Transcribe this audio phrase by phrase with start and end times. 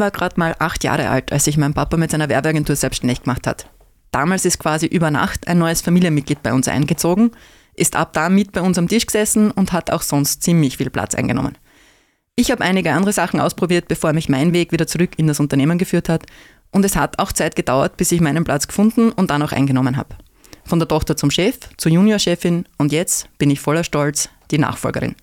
[0.00, 3.46] war gerade mal acht Jahre alt, als sich mein Papa mit seiner Werbeagentur selbstständig gemacht
[3.46, 3.66] hat.
[4.10, 7.30] Damals ist quasi über Nacht ein neues Familienmitglied bei uns eingezogen,
[7.74, 10.90] ist ab da mit bei uns am Tisch gesessen und hat auch sonst ziemlich viel
[10.90, 11.56] Platz eingenommen.
[12.34, 15.78] Ich habe einige andere Sachen ausprobiert, bevor mich mein Weg wieder zurück in das Unternehmen
[15.78, 16.24] geführt hat.
[16.72, 19.96] Und es hat auch Zeit gedauert, bis ich meinen Platz gefunden und dann auch eingenommen
[19.96, 20.16] habe.
[20.64, 25.16] Von der Tochter zum Chef, zur Juniorchefin und jetzt bin ich voller Stolz die Nachfolgerin.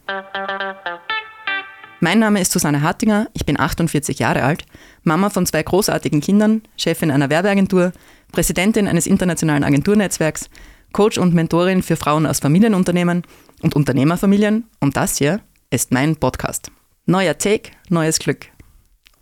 [2.00, 4.66] Mein Name ist Susanne Hartinger, ich bin 48 Jahre alt,
[5.04, 7.92] Mama von zwei großartigen Kindern, Chefin einer Werbeagentur,
[8.32, 10.48] Präsidentin eines internationalen Agenturnetzwerks,
[10.94, 13.23] Coach und Mentorin für Frauen aus Familienunternehmen
[13.64, 16.72] und Unternehmerfamilien und das hier ist mein Podcast.
[17.08, 18.45] Neuer Take, neues Glück.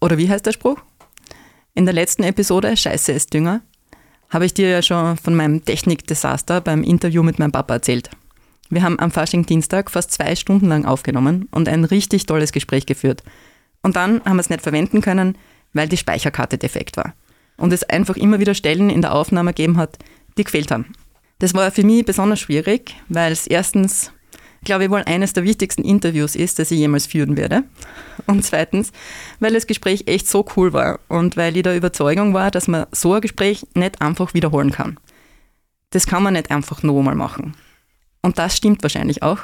[0.01, 0.79] Oder wie heißt der Spruch?
[1.75, 3.61] In der letzten Episode Scheiße ist Dünger
[4.29, 8.09] habe ich dir ja schon von meinem Technikdesaster beim Interview mit meinem Papa erzählt.
[8.69, 13.23] Wir haben am Fasching-Dienstag fast zwei Stunden lang aufgenommen und ein richtig tolles Gespräch geführt.
[13.83, 15.37] Und dann haben wir es nicht verwenden können,
[15.73, 17.13] weil die Speicherkarte defekt war.
[17.57, 19.99] Und es einfach immer wieder Stellen in der Aufnahme gegeben hat,
[20.37, 20.93] die gefehlt haben.
[21.39, 24.11] Das war für mich besonders schwierig, weil es erstens,
[24.63, 27.63] glaube ich, wohl eines der wichtigsten Interviews ist, das ich jemals führen werde.
[28.25, 28.91] Und zweitens,
[29.39, 32.87] weil das Gespräch echt so cool war und weil ich der Überzeugung war, dass man
[32.91, 34.97] so ein Gespräch nicht einfach wiederholen kann.
[35.91, 37.55] Das kann man nicht einfach noch einmal machen.
[38.25, 39.37] Und das stimmt wahrscheinlich auch.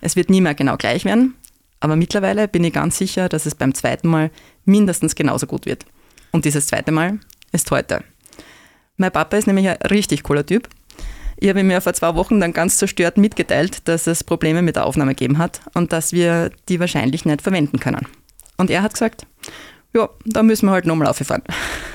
[0.00, 1.34] Es wird nie mehr genau gleich werden,
[1.78, 4.32] aber mittlerweile bin ich ganz sicher, dass es beim zweiten Mal
[4.64, 5.86] mindestens genauso gut wird.
[6.32, 7.20] Und dieses zweite Mal
[7.52, 8.02] ist heute.
[8.96, 10.68] Mein Papa ist nämlich ein richtig cooler Typ.
[11.36, 14.86] Ich habe ja vor zwei Wochen dann ganz zerstört mitgeteilt, dass es Probleme mit der
[14.86, 18.08] Aufnahme gegeben hat und dass wir die wahrscheinlich nicht verwenden können.
[18.56, 19.24] Und er hat gesagt,
[19.94, 21.44] ja, da müssen wir halt nochmal auffahren.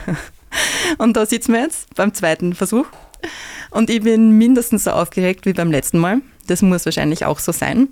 [0.98, 2.86] und da sitzen wir jetzt beim zweiten Versuch
[3.72, 6.22] und ich bin mindestens so aufgeregt wie beim letzten Mal.
[6.48, 7.90] Das muss wahrscheinlich auch so sein.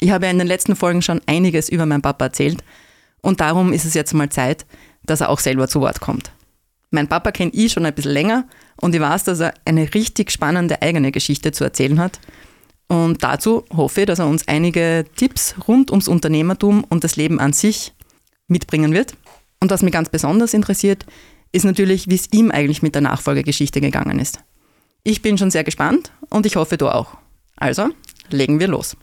[0.00, 2.62] Ich habe in den letzten Folgen schon einiges über meinen Papa erzählt
[3.20, 4.66] und darum ist es jetzt mal Zeit,
[5.04, 6.32] dass er auch selber zu Wort kommt.
[6.90, 8.44] Mein Papa kenne ich schon ein bisschen länger
[8.76, 12.20] und ich weiß, dass er eine richtig spannende eigene Geschichte zu erzählen hat.
[12.88, 17.40] Und dazu hoffe ich, dass er uns einige Tipps rund ums Unternehmertum und das Leben
[17.40, 17.94] an sich
[18.48, 19.14] mitbringen wird.
[19.60, 21.06] Und was mich ganz besonders interessiert,
[21.52, 24.40] ist natürlich, wie es ihm eigentlich mit der Nachfolgegeschichte gegangen ist.
[25.04, 27.18] Ich bin schon sehr gespannt und ich hoffe, du auch.
[27.56, 27.90] Also,
[28.30, 28.96] legen wir los.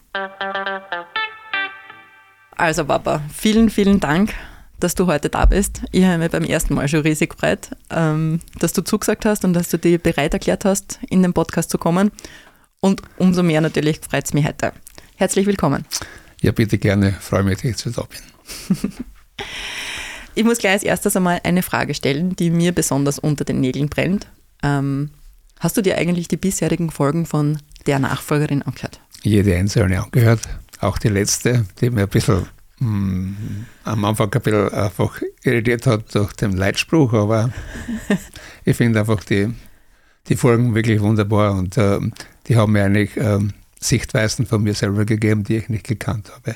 [2.58, 4.34] Also, Papa, vielen, vielen Dank,
[4.80, 5.84] dass du heute da bist.
[5.92, 9.54] Ich habe mir beim ersten Mal schon riesig gefreut, ähm, dass du zugesagt hast und
[9.54, 12.12] dass du dich bereit erklärt hast, in den Podcast zu kommen.
[12.80, 14.74] Und umso mehr natürlich freut es mich heute.
[15.16, 15.86] Herzlich willkommen.
[16.42, 17.12] Ja, bitte gerne.
[17.20, 18.94] Freue mich, dass ich da bin.
[20.36, 23.90] ich muss gleich als erstes einmal eine Frage stellen, die mir besonders unter den Nägeln
[23.90, 24.28] brennt.
[24.64, 25.12] Ähm,
[25.60, 29.02] Hast du dir eigentlich die bisherigen Folgen von der Nachfolgerin angehört?
[29.24, 30.48] Jede einzelne angehört,
[30.80, 32.48] auch die letzte, die mir ein bisschen
[32.80, 37.50] mh, hm, am Anfang ein bisschen einfach irritiert hat durch den Leitspruch, aber
[38.66, 39.54] ich finde einfach die,
[40.30, 42.00] die Folgen wirklich wunderbar und äh,
[42.48, 43.40] die haben mir eigentlich äh,
[43.82, 46.56] Sichtweisen von mir selber gegeben, die ich nicht gekannt habe.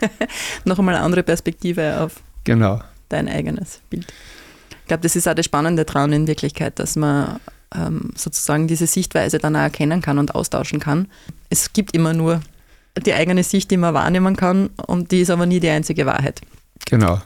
[0.64, 2.80] Noch einmal eine andere Perspektive auf genau.
[3.10, 4.06] dein eigenes Bild.
[4.80, 7.40] Ich glaube, das ist auch das Spannende daran in Wirklichkeit, dass man
[7.74, 11.08] ähm, sozusagen diese Sichtweise dann auch erkennen kann und austauschen kann.
[11.50, 12.40] Es gibt immer nur
[13.04, 16.40] die eigene Sicht, die man wahrnehmen kann und die ist aber nie die einzige Wahrheit.
[16.86, 17.20] Genau.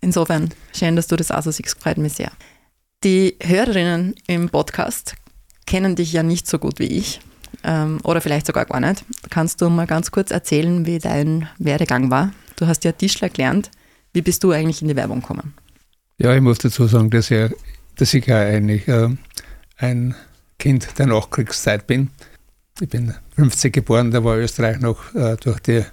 [0.00, 2.30] Insofern, schön, dass du das auch so siehst, freut mich sehr.
[3.02, 5.16] Die Hörerinnen im Podcast
[5.66, 7.20] kennen dich ja nicht so gut wie ich
[7.64, 9.04] ähm, oder vielleicht sogar gar nicht.
[9.30, 12.32] Kannst du mal ganz kurz erzählen, wie dein Werdegang war?
[12.56, 13.70] Du hast ja Tischler gelernt.
[14.16, 15.52] Wie bist du eigentlich in die Werbung gekommen?
[16.16, 17.50] Ja, ich muss dazu sagen, dass ich,
[17.96, 19.10] dass ich ja eigentlich äh,
[19.76, 20.14] ein
[20.58, 22.08] Kind der Nachkriegszeit bin.
[22.80, 25.84] Ich bin 50 geboren, da war Österreich noch äh, durch die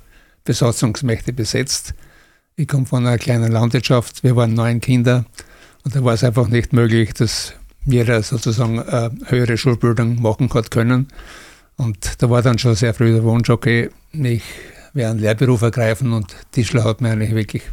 [0.46, 1.96] Besatzungsmächte besetzt.
[2.56, 5.26] Ich komme von einer kleinen Landwirtschaft, wir waren neun Kinder
[5.84, 7.56] und da war es einfach nicht möglich, dass
[7.86, 11.10] jeder sozusagen äh, höhere Schulbildung machen hat können.
[11.76, 14.44] Und da war dann schon sehr früh der Wunsch, okay, ich
[14.94, 17.64] werde einen Lehrberuf ergreifen und Tischler hat mir eigentlich wirklich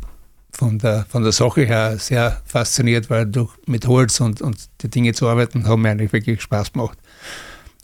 [0.52, 4.88] von der, von der Sache her sehr fasziniert, weil durch, mit Holz und, und die
[4.88, 6.98] Dinge zu arbeiten, haben mir eigentlich wirklich Spaß gemacht.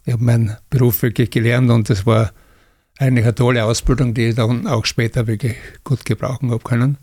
[0.05, 2.31] Ich habe meinen Beruf wirklich gelernt und das war
[2.99, 6.99] eigentlich eine tolle Ausbildung, die ich dann auch später wirklich gut gebrauchen habe können.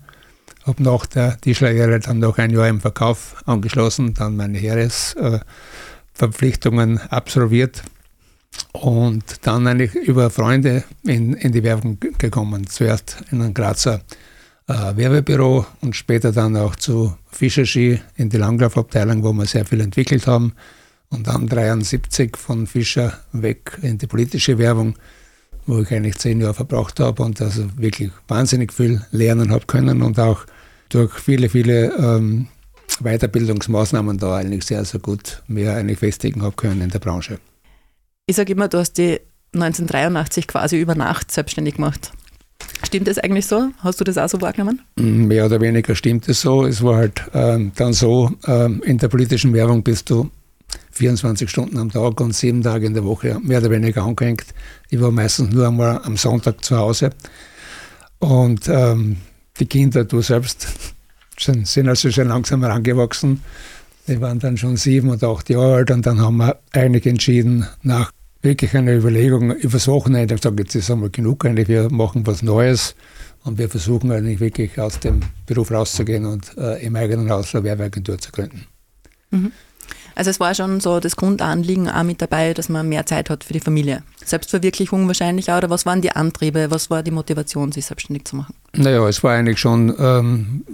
[0.64, 7.82] Habe nach der Tischlerlehre dann noch ein Jahr im Verkauf angeschlossen, dann meine Heeresverpflichtungen absolviert
[8.72, 12.66] und dann eigentlich über Freunde in, in die Werbung gekommen.
[12.66, 14.00] Zuerst in einem Grazer
[14.68, 19.64] äh, Werbebüro und später dann auch zu Fischer Ski in die Langlaufabteilung, wo wir sehr
[19.64, 20.54] viel entwickelt haben.
[21.10, 24.96] Und dann 73 von Fischer weg in die politische Werbung,
[25.66, 30.02] wo ich eigentlich zehn Jahre verbracht habe und also wirklich wahnsinnig viel lernen habe können
[30.02, 30.44] und auch
[30.88, 32.48] durch viele, viele ähm,
[33.00, 37.38] Weiterbildungsmaßnahmen da eigentlich sehr, sehr gut mehr eigentlich festigen habe können in der Branche.
[38.26, 39.20] Ich sage immer, du hast die
[39.54, 42.12] 1983 quasi über Nacht selbstständig gemacht.
[42.84, 43.70] Stimmt das eigentlich so?
[43.78, 44.80] Hast du das auch so wahrgenommen?
[44.96, 46.64] Mm, mehr oder weniger stimmt es so.
[46.64, 50.30] Es war halt ähm, dann so, ähm, in der politischen Werbung bist du
[50.92, 54.46] 24 Stunden am Tag und sieben Tage in der Woche mehr oder weniger angehängt.
[54.90, 57.10] Ich war meistens nur einmal am Sonntag zu Hause.
[58.18, 59.16] Und ähm,
[59.58, 60.68] die Kinder, du selbst,
[61.38, 63.42] sind also schon langsam herangewachsen.
[64.06, 67.66] Die waren dann schon sieben und acht Jahre alt und dann haben wir einig entschieden,
[67.82, 68.12] nach
[68.44, 72.42] wirklich einer Überlegung übers Wochenende, ich sage, jetzt ist einmal genug, eigentlich, wir machen was
[72.42, 72.94] Neues
[73.42, 77.64] und wir versuchen eigentlich wirklich aus dem Beruf rauszugehen und äh, im eigenen Haus eine
[77.64, 78.66] Werbeagentur zu gründen.
[79.30, 79.52] Mhm.
[80.14, 83.42] Also es war schon so das Grundanliegen auch mit dabei, dass man mehr Zeit hat
[83.42, 84.02] für die Familie.
[84.24, 88.36] Selbstverwirklichung wahrscheinlich auch, oder was waren die Antriebe, was war die Motivation, sich selbstständig zu
[88.36, 88.54] machen?
[88.74, 90.64] Naja, es war eigentlich schon ähm,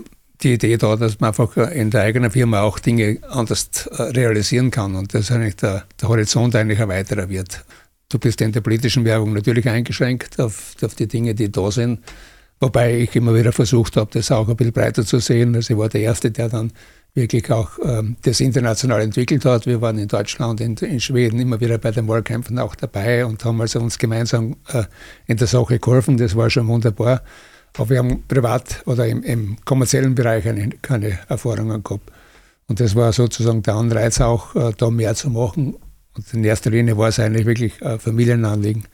[0.43, 4.71] die Idee da, dass man einfach in der eigenen Firma auch Dinge anders äh, realisieren
[4.71, 7.65] kann und dass eigentlich der, der Horizont eigentlich ein weiterer wird.
[8.09, 12.01] Du bist in der politischen Werbung natürlich eingeschränkt auf, auf die Dinge, die da sind.
[12.59, 15.55] Wobei ich immer wieder versucht habe, das auch ein bisschen breiter zu sehen.
[15.55, 16.73] Also ich war der Erste, der dann
[17.15, 19.67] wirklich auch ähm, das international entwickelt hat.
[19.67, 23.45] Wir waren in Deutschland, in, in, Schweden immer wieder bei den Wahlkämpfen auch dabei und
[23.45, 24.85] haben also uns gemeinsam äh,
[25.27, 26.19] in der Sache geholfen.
[26.19, 27.23] Das war schon wunderbar.
[27.77, 32.11] Aber wir haben privat oder im, im kommerziellen Bereich eine, keine Erfahrungen gehabt.
[32.67, 35.77] Und das war sozusagen der Anreiz auch, äh, da mehr zu machen.
[36.15, 38.85] Und in erster Linie war es eigentlich wirklich ein Familienanliegen,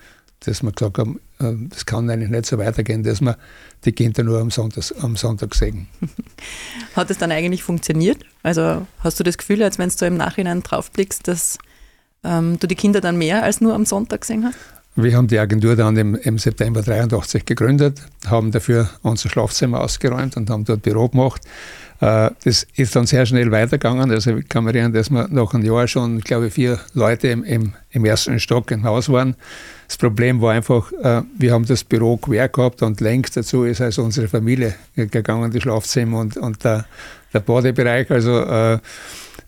[0.40, 3.37] dass wir gesagt haben, äh, das kann eigentlich nicht so weitergehen, dass wir
[3.84, 5.88] die Kinder nur am Sonntag, am Sonntag sehen.
[6.96, 8.19] Hat es dann eigentlich funktioniert?
[8.43, 11.58] Also hast du das Gefühl, als wenn du im Nachhinein draufblickst, dass
[12.25, 14.56] ähm, du die Kinder dann mehr als nur am Sonntag gesehen hast?
[14.98, 20.38] Wir haben die Agentur dann im, im September 83 gegründet, haben dafür unser Schlafzimmer ausgeräumt
[20.38, 21.43] und haben dort Büro gemacht.
[22.00, 24.10] Äh, das ist dann sehr schnell weitergegangen.
[24.10, 27.28] Also ich kann mich erinnern, dass wir nach einem Jahr schon, glaube ich, vier Leute
[27.28, 29.37] im, im, im ersten Stock im Haus waren.
[29.87, 33.82] Das Problem war einfach, äh, wir haben das Büro quer gehabt und längst dazu ist
[33.82, 36.87] also unsere Familie gegangen, die Schlafzimmer und, und der,
[37.34, 38.10] der Badebereich.
[38.10, 38.78] Also äh,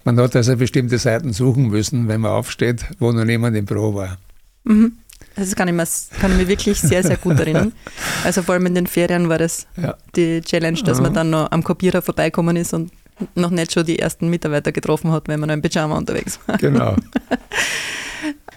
[0.05, 3.95] man hat also bestimmte Seiten suchen müssen, wenn man aufsteht, wo noch niemand im Büro
[3.95, 4.19] war.
[4.65, 4.93] Mhm.
[5.37, 5.87] Das kann ich, mir,
[6.21, 7.73] kann ich mir wirklich sehr, sehr gut erinnern.
[8.25, 9.97] Also vor allem in den Ferien war das ja.
[10.17, 12.91] die Challenge, dass man dann noch am Kopierer vorbeikommen ist und
[13.35, 16.59] noch nicht schon die ersten Mitarbeiter getroffen hat, wenn man noch im Pyjama unterwegs war.
[16.59, 16.97] Genau.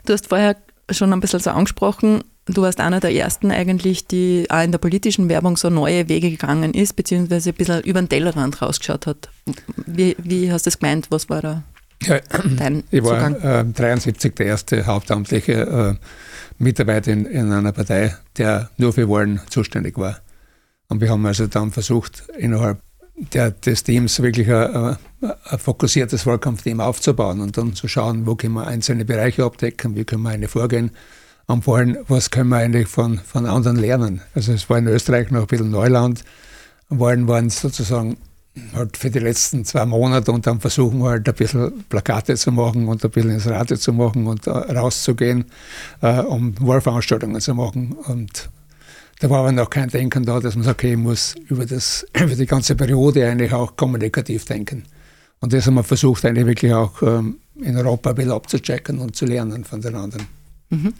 [0.03, 0.57] Du hast vorher
[0.89, 4.79] schon ein bisschen so angesprochen, du warst einer der ersten eigentlich, die auch in der
[4.79, 9.29] politischen Werbung so neue Wege gegangen ist, beziehungsweise ein bisschen über den Tellerrand rausgeschaut hat.
[9.85, 11.07] Wie, wie hast du das gemeint?
[11.11, 11.63] Was war da
[12.03, 12.19] ja,
[12.57, 16.05] dein Ich war äh, 73 der erste hauptamtliche äh,
[16.61, 20.19] Mitarbeiter in, in, einer Partei, der nur für Wahlen zuständig war.
[20.87, 22.81] Und wir haben also dann versucht, innerhalb
[23.33, 28.53] der, des Teams wirklich ein, ein fokussiertes Wahlkampfteam aufzubauen und dann zu schauen, wo können
[28.53, 30.91] wir einzelne Bereiche abdecken, wie können wir eine vorgehen
[31.47, 34.21] und vor allem, was können wir eigentlich von, von anderen lernen.
[34.35, 36.23] Also es war in Österreich noch ein bisschen Neuland.
[36.89, 38.17] Wahlen waren sozusagen
[38.73, 42.51] halt für die letzten zwei Monate und dann versuchen wir halt ein bisschen Plakate zu
[42.51, 45.45] machen und ein bisschen ins Radio zu machen und äh, rauszugehen,
[46.01, 47.93] äh, um Wahlveranstaltungen zu machen.
[47.93, 48.49] Und
[49.19, 52.05] da war aber noch kein Denken da, dass man sagt, okay, ich muss über, das,
[52.19, 54.83] über die ganze Periode eigentlich auch kommunikativ denken.
[55.39, 59.15] Und das haben wir versucht, eigentlich wirklich auch ähm, in Europa ein bisschen abzuchecken und
[59.15, 60.27] zu lernen von den anderen.
[60.69, 60.93] Mhm.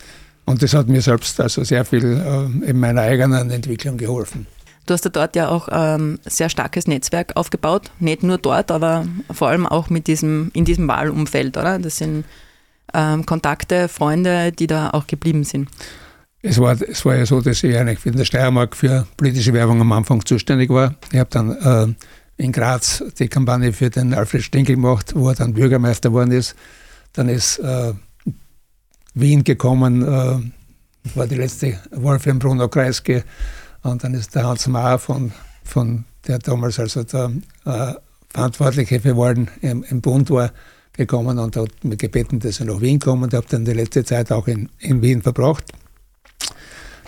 [0.45, 4.47] Und das hat mir selbst also sehr viel äh, in meiner eigenen Entwicklung geholfen.
[4.85, 8.71] Du hast ja dort ja auch ein ähm, sehr starkes Netzwerk aufgebaut, nicht nur dort,
[8.71, 11.77] aber vor allem auch mit diesem, in diesem Wahlumfeld, oder?
[11.79, 12.25] Das sind
[12.93, 15.69] ähm, Kontakte, Freunde, die da auch geblieben sind.
[16.41, 19.79] Es war, es war ja so, dass ich eigentlich in der Steiermark für politische Werbung
[19.79, 20.95] am Anfang zuständig war.
[21.11, 21.95] Ich habe dann
[22.37, 26.31] äh, in Graz die Kampagne für den Alfred Stinkel gemacht, wo er dann Bürgermeister geworden
[26.31, 26.55] ist.
[27.13, 27.93] Dann ist äh,
[29.13, 33.23] Wien gekommen, äh, war die letzte Wahl für den Bruno Kreisky.
[33.83, 35.31] Und dann ist der Hans Mayer von,
[35.63, 37.31] von der damals also der
[37.65, 37.93] äh,
[38.29, 40.51] Verantwortliche für Wahlen im, im, Bund war,
[40.93, 44.03] gekommen und hat mich gebeten, dass er nach Wien kommt und habe dann die letzte
[44.03, 45.71] Zeit auch in, in Wien verbracht.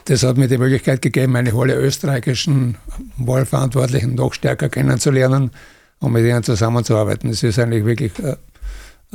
[0.06, 2.75] Das hat mir die Möglichkeit gegeben, meine alle österreichischen
[3.18, 5.51] Wahlverantwortlichen noch stärker kennenzulernen
[6.00, 7.30] und mit ihnen zusammenzuarbeiten.
[7.30, 8.36] Es ist eigentlich wirklich äh,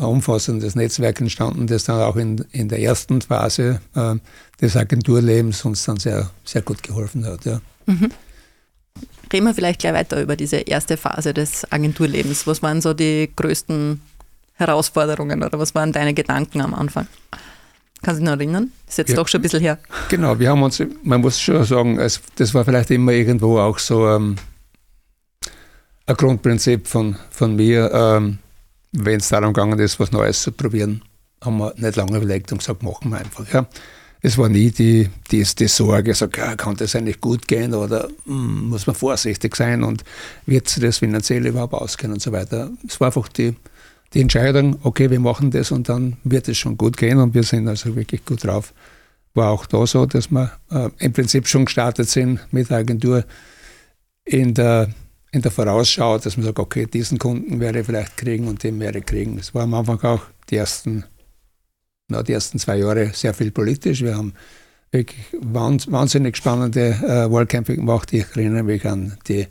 [0.07, 4.14] umfassendes Netzwerk entstanden, das dann auch in, in der ersten Phase äh,
[4.61, 7.45] des Agenturlebens uns dann sehr, sehr gut geholfen hat.
[7.45, 7.61] Ja.
[7.87, 8.11] Mhm.
[9.33, 12.47] Reden wir vielleicht gleich weiter über diese erste Phase des Agenturlebens.
[12.47, 14.00] Was waren so die größten
[14.55, 17.07] Herausforderungen oder was waren deine Gedanken am Anfang?
[18.02, 18.73] Kannst du dich noch erinnern?
[18.87, 19.78] Das ist jetzt ja, doch schon ein bisschen her.
[20.09, 23.78] Genau, wir haben uns, man muss schon sagen, es, das war vielleicht immer irgendwo auch
[23.78, 24.37] so ähm,
[26.07, 28.38] ein Grundprinzip von, von mir, ähm,
[28.92, 31.02] wenn es darum gegangen ist, was Neues zu probieren,
[31.42, 33.52] haben wir nicht lange überlegt und gesagt, machen wir einfach.
[33.52, 33.66] Ja.
[34.21, 38.68] Es war nie die, die, die Sorge, so, kann das eigentlich gut gehen oder hm,
[38.68, 40.02] muss man vorsichtig sein und
[40.45, 42.71] wird sich das finanziell überhaupt ausgehen und so weiter.
[42.87, 43.54] Es war einfach die,
[44.14, 47.45] die Entscheidung, okay, wir machen das und dann wird es schon gut gehen und wir
[47.45, 48.75] sind also wirklich gut drauf.
[49.35, 53.25] War auch da so, dass wir äh, im Prinzip schon gestartet sind mit der Agentur
[54.25, 54.88] in der,
[55.30, 58.80] in der Vorausschau, dass man sagt, okay, diesen Kunden werde ich vielleicht kriegen und den
[58.80, 59.37] werde ich kriegen.
[59.37, 61.04] Das war am Anfang auch die ersten
[62.08, 64.02] na, die ersten zwei Jahre sehr viel politisch.
[64.02, 64.32] Wir haben
[64.90, 68.12] wirklich wahnsinnig spannende äh, Wahlkämpfe gemacht.
[68.12, 69.47] Ich erinnere mich an die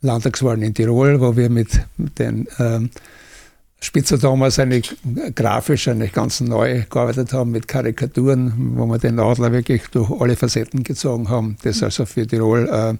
[0.00, 1.80] Landtagswahlen in Tirol, wo wir mit,
[2.18, 2.90] den ähm,
[3.78, 4.96] Spitzer damals eigentlich
[5.34, 10.36] grafisch eigentlich ganz neu gearbeitet haben mit Karikaturen, wo wir den Adler wirklich durch alle
[10.36, 11.58] Facetten gezogen haben.
[11.62, 12.94] Das also für Tirol äh,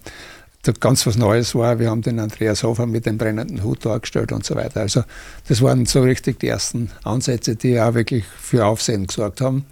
[0.80, 1.78] ganz was Neues war.
[1.78, 4.80] Wir haben den Andreas Hofer mit dem brennenden Hut dargestellt und so weiter.
[4.80, 5.02] Also
[5.48, 9.64] das waren so richtig die ersten Ansätze, die auch wirklich für Aufsehen gesorgt haben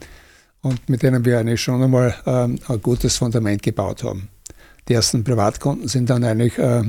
[0.62, 4.28] und mit denen wir eigentlich schon einmal ähm, ein gutes Fundament gebaut haben.
[4.88, 6.82] Die ersten Privatkunden sind dann eigentlich äh,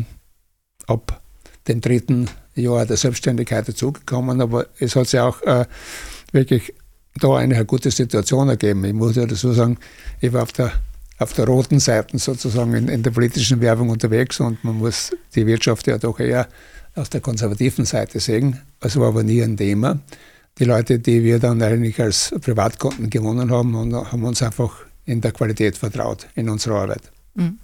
[0.87, 1.21] ab
[1.67, 5.65] dem dritten Jahr der Selbstständigkeit dazugekommen, aber es hat sich auch äh,
[6.31, 6.73] wirklich
[7.15, 8.83] da eine gute Situation ergeben.
[8.85, 9.77] Ich muss ja dazu sagen,
[10.19, 10.71] ich war auf der
[11.21, 15.45] auf der roten Seite sozusagen in, in, der politischen Werbung unterwegs und man muss die
[15.45, 16.47] Wirtschaft ja doch eher
[16.95, 18.59] aus der konservativen Seite sehen.
[18.79, 19.99] Es war aber nie ein Thema.
[20.57, 24.73] Die Leute, die wir dann eigentlich als Privatkunden gewonnen haben, haben uns einfach
[25.05, 27.11] in der Qualität vertraut, in unserer Arbeit.
[27.35, 27.59] Mhm.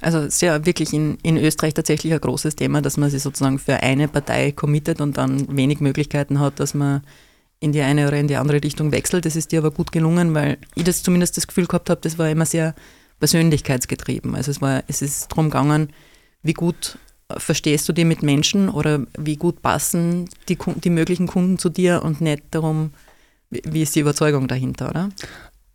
[0.00, 3.22] Also es ist ja wirklich in, in Österreich tatsächlich ein großes Thema, dass man sich
[3.22, 7.02] sozusagen für eine Partei committet und dann wenig Möglichkeiten hat, dass man
[7.60, 9.26] in die eine oder in die andere Richtung wechselt.
[9.26, 12.18] Das ist dir aber gut gelungen, weil ich das zumindest das Gefühl gehabt habe, das
[12.18, 12.74] war immer sehr
[13.20, 14.34] persönlichkeitsgetrieben.
[14.34, 15.90] Also es, war, es ist darum gegangen,
[16.42, 16.98] wie gut
[17.36, 22.02] verstehst du dich mit Menschen oder wie gut passen die, die möglichen Kunden zu dir
[22.02, 22.92] und nicht darum,
[23.50, 25.10] wie ist die Überzeugung dahinter, oder?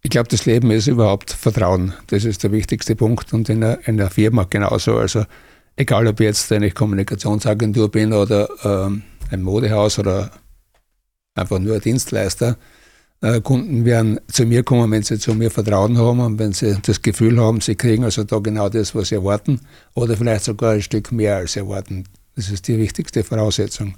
[0.01, 1.94] Ich glaube, das Leben ist überhaupt Vertrauen.
[2.08, 4.98] Das ist der wichtigste Punkt und in der, in der Firma genauso.
[4.98, 5.25] Also
[5.75, 10.32] egal, ob ich jetzt eine Kommunikationsagentur bin oder ähm, ein Modehaus oder
[11.36, 12.58] einfach nur Dienstleister.
[13.22, 16.77] Äh, Kunden werden zu mir kommen, wenn sie zu mir Vertrauen haben und wenn sie
[16.82, 19.62] das Gefühl haben, sie kriegen also da genau das, was sie erwarten
[19.94, 22.06] oder vielleicht sogar ein Stück mehr als sie erwarten.
[22.36, 23.96] Das ist die wichtigste Voraussetzung.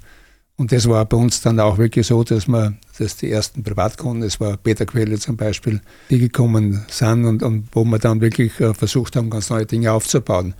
[0.56, 4.22] Und das war bei uns dann auch wirklich so, dass wir, dass die ersten Privatkunden,
[4.22, 5.80] das war Peter Quelle zum Beispiel,
[6.10, 9.92] die gekommen sind und, und wo wir dann wirklich äh, versucht haben, ganz neue Dinge
[9.92, 10.54] aufzubauen.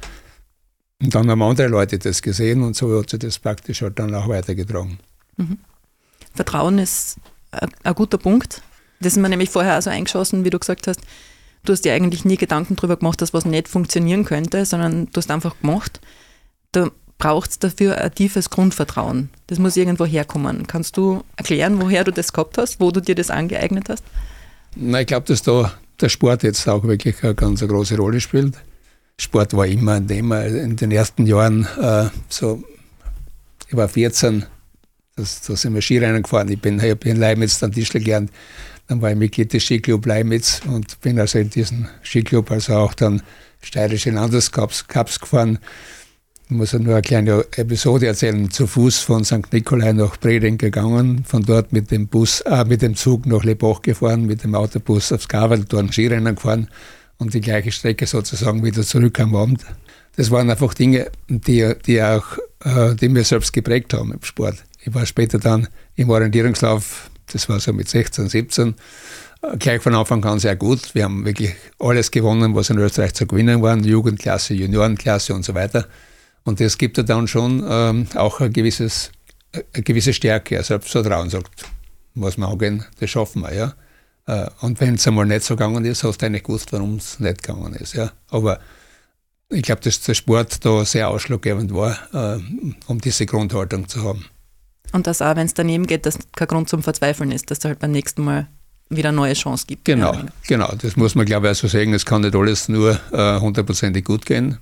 [1.03, 4.15] Und dann haben andere Leute das gesehen und so hat sich das praktisch halt dann
[4.15, 4.99] auch weitergetragen.
[5.37, 5.59] Mhm.
[6.39, 7.17] Vertrauen ist
[7.51, 8.63] ein guter Punkt.
[9.01, 11.01] Das ist mir nämlich vorher also eingeschossen, wie du gesagt hast.
[11.65, 15.17] Du hast dir eigentlich nie Gedanken darüber gemacht, dass was nicht funktionieren könnte, sondern du
[15.17, 16.01] hast einfach gemacht.
[16.71, 19.31] Da braucht es dafür ein tiefes Grundvertrauen.
[19.49, 20.69] Das muss irgendwo herkommen.
[20.69, 24.05] Kannst du erklären, woher du das gehabt hast, wo du dir das angeeignet hast?
[24.77, 28.55] Na, ich glaube, dass da der Sport jetzt auch wirklich eine ganz große Rolle spielt.
[29.19, 30.45] Sport war immer ein Thema.
[30.45, 32.63] In den ersten Jahren, äh, so,
[33.69, 34.45] ich war 14,
[35.19, 36.49] das, da sind wir Skirennen gefahren.
[36.49, 38.31] Ich bin, ich habe in Leimitz dann Tischler gelernt.
[38.87, 42.95] Dann war ich Mitglied des Skiclub Leimitz und bin also in diesem Skiclub also auch
[42.95, 43.23] dann
[43.61, 45.59] steirische Landescups Cups gefahren.
[46.51, 48.51] Ich muss nur eine kleine Episode erzählen.
[48.51, 49.53] Zu Fuß von St.
[49.53, 53.83] Nikolai nach Breding gegangen, von dort mit dem Bus, äh, mit dem Zug nach Lebach
[53.83, 56.69] gefahren, mit dem Autobus aufs Gavel, dort Skirennen gefahren
[57.19, 59.67] und die gleiche Strecke sozusagen wieder zurück am Abend.
[60.17, 64.65] Das waren einfach Dinge, die, die auch, äh, die mir selbst geprägt haben im Sport.
[64.89, 68.75] Ich war später dann im Orientierungslauf, das war so mit 16, 17,
[69.59, 70.95] gleich von Anfang an sehr gut.
[70.95, 75.55] Wir haben wirklich alles gewonnen, was in Österreich zu gewinnen war, Jugendklasse, Juniorenklasse und so
[75.55, 75.87] weiter.
[76.45, 79.11] Und das gibt ja dann schon ähm, auch ein gewisses,
[79.53, 81.67] eine gewisse Stärke, ein Selbstvertrauen, sagt,
[82.15, 83.75] was wir angehen, das schaffen wir, ja.
[84.27, 87.21] Äh, und wenn es einmal nicht so gegangen ist, hast du eigentlich gewusst, warum es
[87.21, 88.11] nicht gegangen ist, ja.
[88.31, 88.59] Aber
[89.51, 92.41] ich glaube, dass der Sport da sehr ausschlaggebend war, äh,
[92.87, 94.25] um diese Grundhaltung zu haben.
[94.93, 97.65] Und dass auch, wenn es daneben geht, dass kein Grund zum Verzweifeln ist, dass es
[97.65, 98.49] halt beim nächsten Mal
[98.91, 99.85] wieder eine neue Chance gibt.
[99.85, 100.17] Genau,
[100.47, 100.73] genau.
[100.81, 101.93] Das muss man, glaube ich, auch so sagen.
[101.93, 104.59] Es kann nicht alles nur äh, hundertprozentig äh, gut gehen.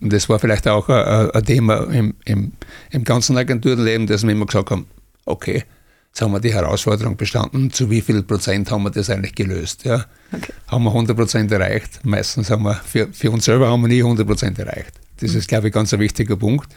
[0.00, 2.52] Und das war vielleicht auch ein, ein Thema im, im,
[2.90, 4.86] im ganzen Agenturenleben, dass wir immer gesagt haben,
[5.24, 5.64] okay,
[6.08, 9.84] jetzt haben wir die Herausforderung bestanden, zu wie viel Prozent haben wir das eigentlich gelöst?
[9.84, 10.04] Ja?
[10.32, 10.52] Okay.
[10.68, 12.00] Haben wir 100 Prozent erreicht?
[12.04, 14.92] Meistens haben wir, für, für uns selber haben wir nie 100 Prozent erreicht.
[15.20, 15.38] Das mhm.
[15.38, 16.72] ist, glaube ich, ganz ein wichtiger Punkt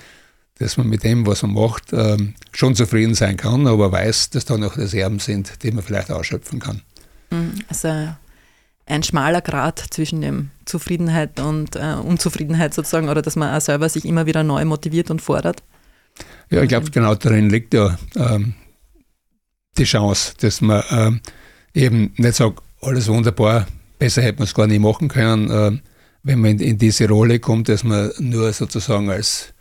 [0.59, 4.45] dass man mit dem, was man macht, ähm, schon zufrieden sein kann, aber weiß, dass
[4.45, 6.81] da noch Reserven sind, die man vielleicht ausschöpfen kann.
[7.31, 7.59] Mhm.
[7.67, 8.09] Also
[8.85, 13.89] ein schmaler Grad zwischen dem Zufriedenheit und äh, Unzufriedenheit sozusagen oder dass man auch selber
[13.89, 15.63] sich immer wieder neu motiviert und fordert?
[16.49, 18.53] Ja, ich glaube, genau darin liegt ja ähm,
[19.77, 21.21] die Chance, dass man ähm,
[21.73, 23.67] eben nicht sagt, alles wunderbar,
[23.99, 25.79] besser hätte man es gar nicht machen können, äh,
[26.23, 29.53] wenn man in, in, diese Rolle kommt, dass man nur sozusagen als,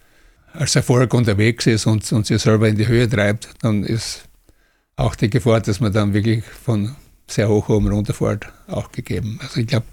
[0.52, 4.25] als Erfolg unterwegs ist und, und sich selber in die Höhe treibt, dann ist
[4.97, 6.95] auch die Gefahr, dass man dann wirklich von
[7.26, 9.38] sehr hoch oben runterfährt, auch gegeben.
[9.42, 9.87] Also ich glaube,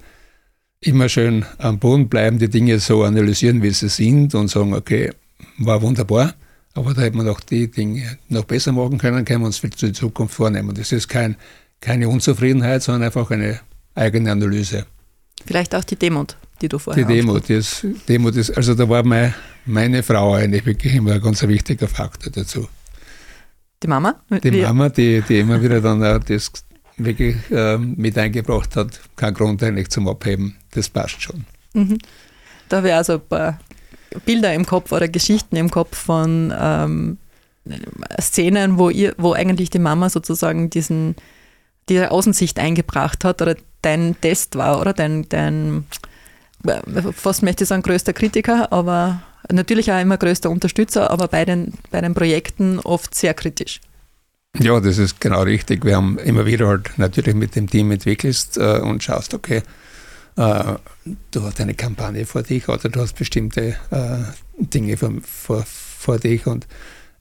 [0.81, 5.11] immer schön am Boden bleiben, die Dinge so analysieren, wie sie sind und sagen, okay,
[5.59, 6.33] war wunderbar,
[6.73, 9.69] aber da hätte man auch die Dinge noch besser machen können, können wir uns für
[9.69, 10.75] die Zukunft vornehmen.
[10.75, 11.35] Das ist kein,
[11.79, 13.59] keine Unzufriedenheit, sondern einfach eine
[13.95, 14.85] eigene Analyse.
[15.45, 19.03] Vielleicht auch die Demut, die du vorher Die Demut ist, Demut ist, also da war
[19.03, 19.33] mein,
[19.67, 22.67] meine Frau eigentlich wirklich immer ein ganz wichtiger Faktor dazu.
[23.83, 24.15] Die Mama?
[24.29, 24.61] Die Wie?
[24.61, 26.51] Mama, die, die immer wieder dann auch das
[26.97, 31.45] wirklich äh, mit eingebracht hat, kein Grund eigentlich zum Abheben, das passt schon.
[31.73, 31.99] Mhm.
[32.69, 33.59] Da habe ich also ein paar
[34.25, 37.17] Bilder im Kopf oder Geschichten im Kopf von ähm,
[38.19, 41.15] Szenen, wo, ihr, wo eigentlich die Mama sozusagen diesen,
[41.87, 45.85] diese Außensicht eingebracht hat oder dein Test war oder dein, dein
[47.13, 51.73] fast möchte ich sagen, größter Kritiker, aber natürlich auch immer größter Unterstützer, aber bei den,
[51.91, 53.81] bei den Projekten oft sehr kritisch.
[54.59, 55.85] Ja, das ist genau richtig.
[55.85, 59.61] Wir haben immer wieder halt natürlich mit dem Team entwickelst äh, und schaust, okay,
[60.35, 60.75] äh,
[61.31, 64.17] du hast eine Kampagne vor dich oder du hast bestimmte äh,
[64.57, 66.67] Dinge vor, vor, vor dich und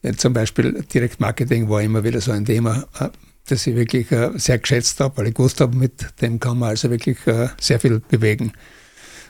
[0.01, 3.09] äh, zum Beispiel Direktmarketing war immer wieder so ein Thema, äh,
[3.47, 6.69] das ich wirklich äh, sehr geschätzt habe, weil ich gewusst habe, mit dem kann man
[6.69, 7.17] also wirklich
[7.59, 8.53] sehr viel bewegen.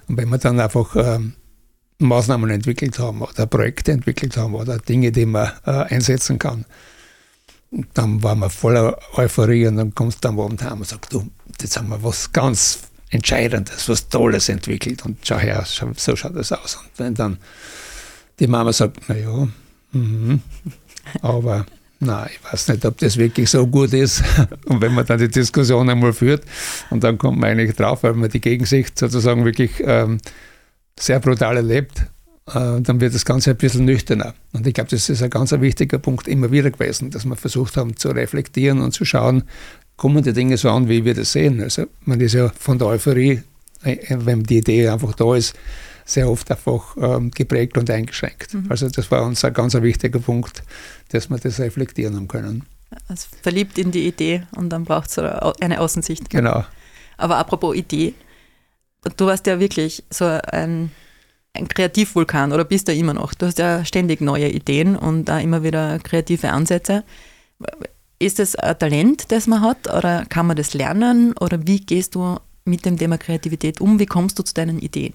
[0.07, 1.33] Und wenn wir dann einfach ähm,
[1.99, 6.65] Maßnahmen entwickelt haben oder Projekte entwickelt haben oder Dinge, die man einsetzen kann,
[7.93, 11.29] dann waren wir voller Euphorie und dann kommst du am Abend heim und sagst, du,
[11.59, 16.51] jetzt haben wir was ganz Entscheidendes, was Tolles entwickelt und schau her, so schaut das
[16.51, 16.75] aus.
[16.75, 17.37] Und wenn dann
[18.39, 19.47] die Mama sagt, naja,
[19.93, 20.41] mhm,
[21.21, 21.65] aber
[21.99, 24.23] na, ich weiß nicht, ob das wirklich so gut ist.
[24.65, 26.43] Und wenn man dann die Diskussion einmal führt
[26.91, 30.19] und dann kommt man eigentlich drauf, weil man die Gegensicht sozusagen wirklich ähm,
[30.99, 32.05] sehr brutal erlebt,
[32.47, 34.33] äh, dann wird das Ganze ein bisschen nüchterner.
[34.53, 37.77] Und ich glaube, das ist ein ganz wichtiger Punkt immer wieder gewesen, dass wir versucht
[37.77, 39.43] haben zu reflektieren und zu schauen,
[39.95, 41.61] kommen die Dinge so an, wie wir das sehen.
[41.61, 43.41] Also man ist ja von der Euphorie,
[43.83, 45.55] äh, wenn die Idee einfach da ist,
[46.05, 48.53] sehr oft einfach ähm, geprägt und eingeschränkt.
[48.53, 48.67] Mhm.
[48.69, 50.63] Also das war uns ein ganz wichtiger Punkt,
[51.09, 52.63] dass wir das reflektieren haben können.
[53.09, 56.29] Also verliebt in die Idee und dann braucht es eine Außensicht.
[56.29, 56.63] Genau.
[57.17, 58.13] Aber apropos Idee,
[59.17, 60.91] du warst ja wirklich so ein
[61.57, 63.33] ein Kreativvulkan oder bist du immer noch?
[63.33, 67.03] Du hast ja ständig neue Ideen und auch immer wieder kreative Ansätze.
[68.19, 72.15] Ist es ein Talent, das man hat oder kann man das lernen oder wie gehst
[72.15, 73.99] du mit dem Thema Kreativität um?
[73.99, 75.13] Wie kommst du zu deinen Ideen?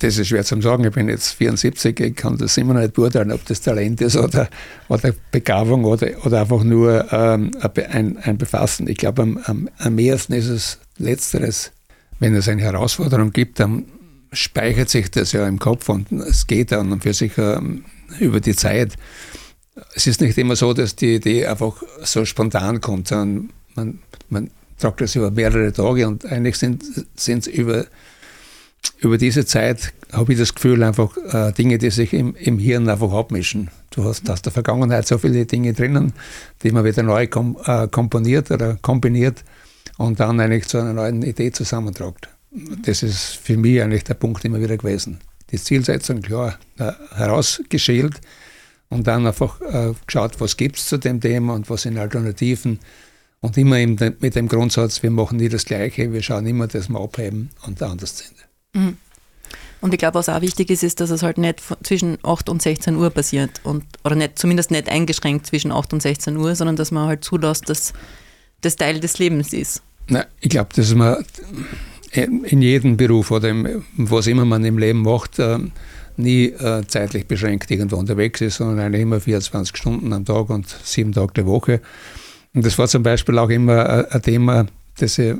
[0.00, 0.84] Das ist schwer zu sagen.
[0.84, 4.16] Ich bin jetzt 74, ich kann das immer noch nicht beurteilen, ob das Talent ist
[4.16, 4.48] oder,
[4.88, 7.52] oder Begabung oder, oder einfach nur ähm,
[7.90, 8.88] ein, ein Befassen.
[8.88, 11.72] Ich glaube, am, am, am ehesten ist es Letzteres.
[12.18, 13.84] Wenn es eine Herausforderung gibt, dann
[14.32, 17.84] speichert sich das ja im Kopf und es geht dann für sich ähm,
[18.18, 18.94] über die Zeit.
[19.94, 23.98] Es ist nicht immer so, dass die Idee einfach so spontan kommt, sondern man,
[24.30, 26.82] man tragt das über mehrere Tage und eigentlich sind
[27.14, 27.86] es über,
[28.98, 32.88] über diese Zeit, habe ich das Gefühl, einfach äh, Dinge, die sich im, im Hirn
[32.88, 33.70] einfach abmischen.
[33.90, 36.12] Du hast aus der Vergangenheit so viele Dinge drinnen,
[36.62, 39.44] die man wieder neu kom, äh, komponiert oder kombiniert
[39.96, 42.28] und dann eigentlich zu einer neuen Idee zusammentragt
[42.82, 45.18] das ist für mich eigentlich der Punkt immer wieder gewesen.
[45.50, 48.20] Die Zielsetzung, klar, äh, herausgeschält
[48.88, 52.80] und dann einfach äh, geschaut, was gibt es zu dem Thema und was sind Alternativen.
[53.40, 57.00] Und immer mit dem Grundsatz, wir machen nie das Gleiche, wir schauen immer, dass wir
[57.00, 58.34] abheben und anders sind.
[58.72, 58.96] Mhm.
[59.82, 62.62] Und ich glaube, was auch wichtig ist, ist, dass es halt nicht zwischen 8 und
[62.62, 63.60] 16 Uhr passiert.
[63.62, 67.22] Und, oder nicht, zumindest nicht eingeschränkt zwischen 8 und 16 Uhr, sondern dass man halt
[67.22, 67.92] zulässt, dass
[68.62, 69.82] das Teil des Lebens ist.
[70.08, 71.24] Na, ich glaube, dass man
[72.12, 75.58] in jedem Beruf oder im, was immer man im Leben macht, äh,
[76.16, 80.68] nie äh, zeitlich beschränkt irgendwo unterwegs ist, sondern eigentlich immer 24 Stunden am Tag und
[80.82, 81.80] sieben Tage die Woche.
[82.54, 84.66] Und das war zum Beispiel auch immer äh, ein Thema,
[84.98, 85.34] das ich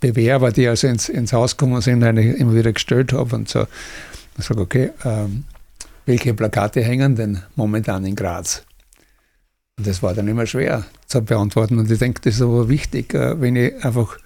[0.00, 3.66] Bewerber, die also ins, ins Haus gekommen sind, eigentlich immer wieder gestellt habe und so.
[4.38, 5.44] Ich sage, okay, ähm,
[6.06, 8.64] welche Plakate hängen denn momentan in Graz?
[9.80, 11.78] Und das war dann immer schwer zu beantworten.
[11.78, 14.18] Und ich denke, das ist aber wichtig, äh, wenn ich einfach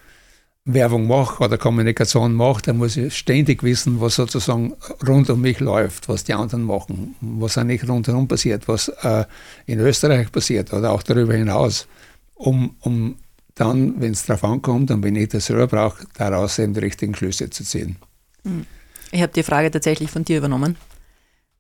[0.65, 4.75] Werbung mache oder Kommunikation mache, dann muss ich ständig wissen, was sozusagen
[5.07, 9.27] rund um mich läuft, was die anderen machen, was eigentlich rundherum passiert, was äh,
[9.67, 11.87] in Österreich passiert oder auch darüber hinaus,
[12.35, 13.15] um, um
[13.55, 17.15] dann, wenn es darauf ankommt und wenn ich das selber brauche, daraus eben die richtigen
[17.15, 17.95] Schlüsse zu ziehen.
[18.43, 18.67] Hm.
[19.13, 20.77] Ich habe die Frage tatsächlich von dir übernommen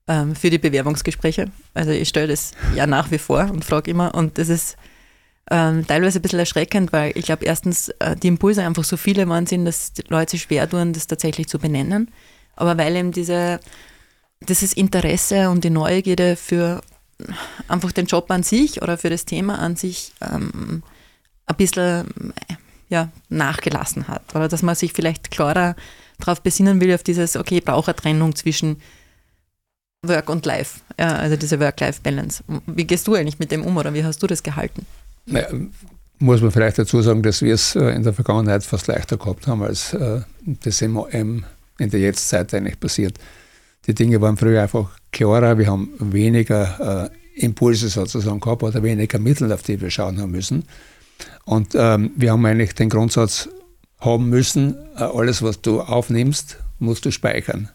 [0.08, 1.50] ähm, für die Bewerbungsgespräche.
[1.72, 4.76] Also ich stelle das ja nach wie vor und frage immer und das ist
[5.50, 9.28] ähm, teilweise ein bisschen erschreckend, weil ich glaube erstens äh, die Impulse einfach so viele
[9.28, 12.10] waren sind, dass die Leute sich schwer tun, das tatsächlich zu benennen.
[12.56, 13.60] Aber weil eben diese,
[14.40, 16.80] dieses Interesse und die Neugierde für
[17.68, 20.82] einfach den Job an sich oder für das Thema an sich ähm,
[21.46, 22.32] ein bisschen
[22.88, 24.34] ja, nachgelassen hat.
[24.34, 25.76] Oder dass man sich vielleicht klarer
[26.18, 28.80] darauf besinnen will, auf dieses, okay, ich brauche eine Trennung zwischen
[30.08, 32.42] Work und Life, also diese Work-Life-Balance.
[32.66, 34.86] Wie gehst du eigentlich mit dem um oder wie hast du das gehalten?
[35.26, 35.48] Naja,
[36.18, 39.46] muss man vielleicht dazu sagen, dass wir es äh, in der Vergangenheit fast leichter gehabt
[39.46, 41.44] haben, als äh, das in
[41.78, 43.18] der Jetztzeit eigentlich passiert.
[43.86, 49.18] Die Dinge waren früher einfach klarer, wir haben weniger äh, Impulse sozusagen gehabt oder weniger
[49.18, 50.64] Mittel, auf die wir schauen haben müssen.
[51.44, 53.48] Und ähm, wir haben eigentlich den Grundsatz
[54.00, 57.68] haben müssen, alles, was du aufnimmst, musst du speichern.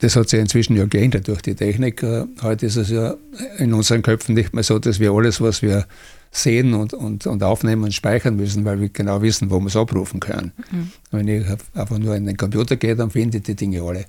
[0.00, 2.02] Das hat sich inzwischen ja geändert durch die Technik.
[2.02, 3.16] Äh, heute ist es ja
[3.58, 5.86] in unseren Köpfen nicht mehr so, dass wir alles, was wir
[6.30, 9.76] sehen und, und, und aufnehmen und speichern müssen, weil wir genau wissen, wo wir es
[9.76, 10.52] abrufen können.
[10.70, 10.92] Mhm.
[11.10, 14.04] Wenn ich einfach nur in den Computer gehe, dann finde ich die Dinge alle.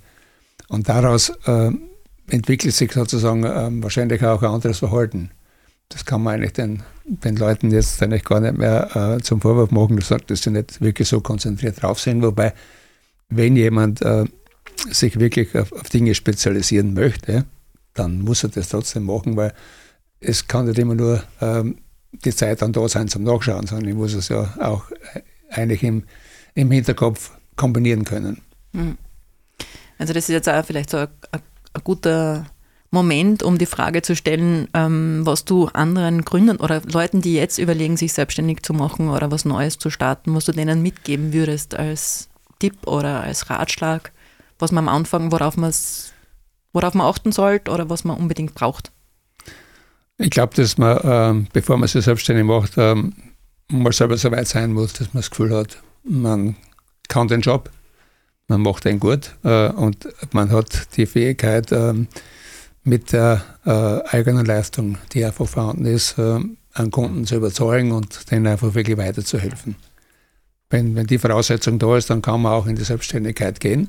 [0.68, 1.70] Und daraus äh,
[2.28, 5.30] entwickelt sich sozusagen äh, wahrscheinlich auch ein anderes Verhalten.
[5.88, 9.72] Das kann man eigentlich den, den Leuten jetzt eigentlich gar nicht mehr äh, zum Vorwurf
[9.72, 12.22] machen, dass sie nicht wirklich so konzentriert drauf sind.
[12.22, 12.52] Wobei,
[13.28, 14.24] wenn jemand äh,
[14.90, 17.44] sich wirklich auf, auf, Dinge spezialisieren möchte,
[17.94, 19.52] dann muss er das trotzdem machen, weil
[20.20, 21.78] es kann nicht immer nur ähm,
[22.12, 24.84] die Zeit dann da sein zum Nachschauen, sondern ich muss es ja auch
[25.50, 26.04] eigentlich im,
[26.54, 28.40] im Hinterkopf kombinieren können.
[28.72, 28.96] Hm.
[29.98, 31.40] Also das ist jetzt auch vielleicht so ein, ein,
[31.74, 32.46] ein guter
[32.92, 37.58] Moment, um die Frage zu stellen, ähm, was du anderen Gründern oder Leuten, die jetzt
[37.58, 41.76] überlegen, sich selbstständig zu machen oder was Neues zu starten, was du denen mitgeben würdest
[41.76, 44.10] als Tipp oder als Ratschlag,
[44.60, 45.56] was man am Anfang, worauf,
[46.72, 48.92] worauf man achten sollte oder was man unbedingt braucht?
[50.18, 53.14] Ich glaube, dass man, ähm, bevor man sich selbstständig macht, ähm,
[53.68, 56.56] mal selber so weit sein muss, dass man das Gefühl hat, man
[57.08, 57.70] kann den Job,
[58.46, 62.08] man macht den gut äh, und man hat die Fähigkeit, ähm,
[62.82, 66.40] mit der äh, eigenen Leistung, die einfach vorhanden ist, äh,
[66.72, 69.76] einen Kunden zu überzeugen und denen einfach wirklich weiterzuhelfen.
[70.70, 73.88] Wenn, wenn die Voraussetzung da ist, dann kann man auch in die Selbstständigkeit gehen.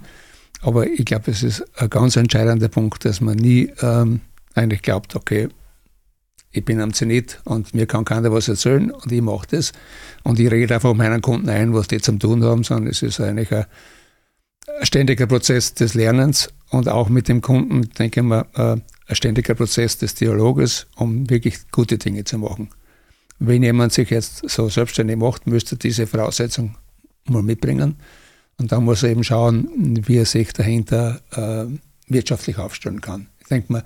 [0.61, 4.21] Aber ich glaube, es ist ein ganz entscheidender Punkt, dass man nie ähm,
[4.53, 5.49] eigentlich glaubt, okay,
[6.51, 9.71] ich bin am Zenit und mir kann keiner was erzählen und ich mache das.
[10.23, 13.21] Und ich rede einfach meinen Kunden ein, was die zum Tun haben, sondern es ist
[13.21, 13.65] eigentlich ein,
[14.79, 19.15] ein ständiger Prozess des Lernens und auch mit dem Kunden, denke ich mal, äh, ein
[19.15, 22.69] ständiger Prozess des Dialoges, um wirklich gute Dinge zu machen.
[23.39, 26.75] Wenn jemand sich jetzt so selbstständig macht, müsste diese Voraussetzung
[27.25, 27.95] mal mitbringen.
[28.57, 31.65] Und dann muss er eben schauen, wie er sich dahinter äh,
[32.07, 33.27] wirtschaftlich aufstellen kann.
[33.39, 33.83] Ich denke mal,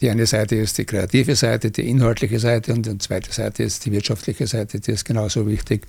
[0.00, 3.84] die eine Seite ist die kreative Seite, die inhaltliche Seite und die zweite Seite ist
[3.84, 5.86] die wirtschaftliche Seite, die ist genauso wichtig,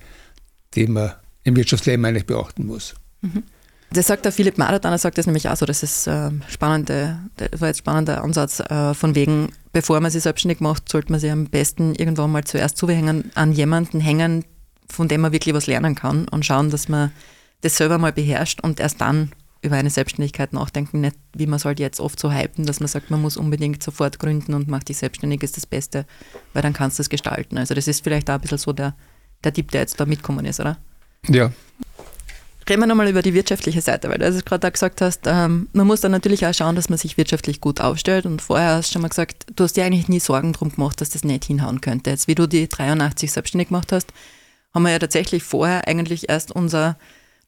[0.74, 1.12] die man
[1.44, 2.94] im Wirtschaftsleben eigentlich beachten muss.
[3.20, 3.44] Mhm.
[3.92, 7.18] Das sagt der Philipp Marathon, er sagt das nämlich auch so, das ist äh, spannende,
[7.36, 11.20] das war jetzt spannender Ansatz, äh, von wegen, bevor man sich selbstständig macht, sollte man
[11.20, 14.44] sich am besten irgendwann mal zuerst zuhängen, an jemanden hängen,
[14.88, 17.10] von dem man wirklich was lernen kann und schauen, dass man
[17.60, 21.64] das selber mal beherrscht und erst dann über eine Selbstständigkeit nachdenken, nicht wie man es
[21.64, 24.88] halt jetzt oft so hypen, dass man sagt, man muss unbedingt sofort gründen und macht
[24.88, 26.06] dich selbstständig, ist das Beste,
[26.54, 27.58] weil dann kannst du es gestalten.
[27.58, 28.94] Also das ist vielleicht auch ein bisschen so der,
[29.44, 30.78] der Tipp, der jetzt da mitkommen ist, oder?
[31.28, 31.52] Ja.
[32.68, 35.68] Reden wir nochmal über die wirtschaftliche Seite, weil du also gerade da gesagt hast, ähm,
[35.72, 38.90] man muss dann natürlich auch schauen, dass man sich wirtschaftlich gut aufstellt und vorher hast
[38.90, 41.44] du schon mal gesagt, du hast dir eigentlich nie Sorgen drum gemacht, dass das nicht
[41.44, 42.10] hinhauen könnte.
[42.10, 44.12] Jetzt, wie du die 83 selbstständig gemacht hast,
[44.72, 46.96] haben wir ja tatsächlich vorher eigentlich erst unser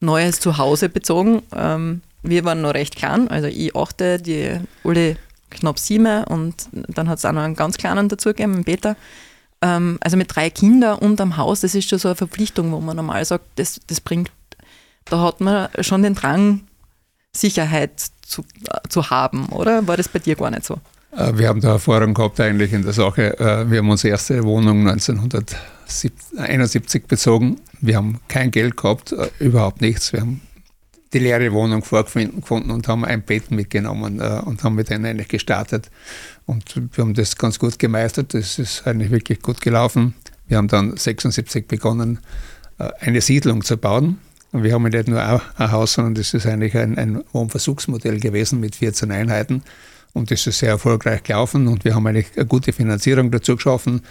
[0.03, 1.41] neues Zuhause bezogen.
[1.55, 5.17] Ähm, wir waren noch recht klein, also ich achte, die Uli
[5.49, 8.95] knapp sieben und dann hat es auch noch einen ganz kleinen dazugegeben, einen Peter.
[9.61, 12.79] Ähm, also mit drei Kindern und am Haus, das ist schon so eine Verpflichtung, wo
[12.79, 14.31] man normal sagt, das, das bringt,
[15.05, 16.61] da hat man schon den Drang,
[17.35, 18.45] Sicherheit zu,
[18.89, 19.87] zu haben, oder?
[19.87, 20.77] War das bei dir gar nicht so?
[21.15, 23.39] Äh, wir haben da Erfahrung gehabt eigentlich in der Sache.
[23.39, 27.59] Äh, wir haben unsere erste Wohnung 1971 bezogen.
[27.81, 30.13] Wir haben kein Geld gehabt, äh, überhaupt nichts.
[30.13, 30.41] Wir haben
[31.13, 35.91] die leere Wohnung vorgefunden und haben ein Bett mitgenommen und haben mit denen eigentlich gestartet.
[36.47, 38.33] Und wir haben das ganz gut gemeistert.
[38.33, 40.15] Das ist eigentlich wirklich gut gelaufen.
[40.47, 42.17] Wir haben dann 1976 begonnen,
[42.99, 44.17] eine Siedlung zu bauen.
[44.53, 48.59] Und wir haben nicht nur ein Haus, sondern das ist eigentlich ein, ein Wohnversuchsmodell gewesen
[48.59, 49.61] mit 14 Einheiten.
[50.13, 54.01] Und das ist sehr erfolgreich gelaufen und wir haben eigentlich eine gute Finanzierung dazu geschaffen.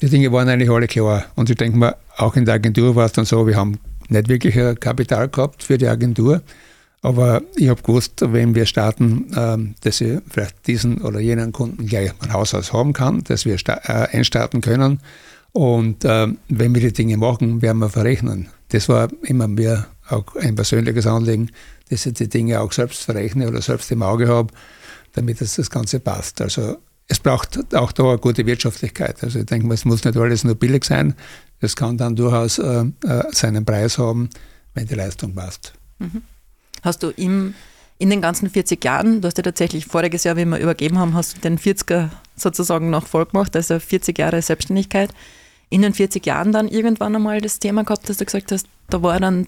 [0.00, 1.26] die Dinge waren eigentlich alle klar.
[1.34, 3.78] Und ich denke mal, auch in der Agentur war es dann so, wir haben
[4.08, 6.42] nicht wirklich Kapital gehabt für die Agentur.
[7.04, 11.86] Aber ich habe gewusst, wenn wir starten, ähm, dass ich vielleicht diesen oder jenen Kunden
[11.86, 15.00] gleich ein Haushaus haben kann, dass wir äh, einstarten können.
[15.52, 18.48] Und ähm, wenn wir die Dinge machen, werden wir verrechnen.
[18.70, 21.50] Das war immer mehr auch ein persönliches Anliegen,
[21.90, 24.52] dass ich die Dinge auch selbst verrechne oder selbst im Auge habe,
[25.14, 26.40] damit das, das Ganze passt.
[26.40, 26.76] Also
[27.08, 29.22] es braucht auch da eine gute Wirtschaftlichkeit.
[29.22, 31.14] Also ich denke mal, es muss nicht alles nur billig sein.
[31.60, 34.30] Es kann dann durchaus äh, äh, seinen Preis haben,
[34.74, 35.74] wenn die Leistung passt.
[35.98, 36.22] Mhm.
[36.82, 37.54] Hast du im,
[37.98, 41.14] in den ganzen 40 Jahren, du hast ja tatsächlich voriges Jahr, wie wir übergeben haben,
[41.14, 45.10] hast du den 40er sozusagen noch voll gemacht, also 40 Jahre Selbstständigkeit.
[45.70, 49.02] In den 40 Jahren dann irgendwann einmal das Thema gehabt, dass du gesagt hast, da
[49.02, 49.46] war dann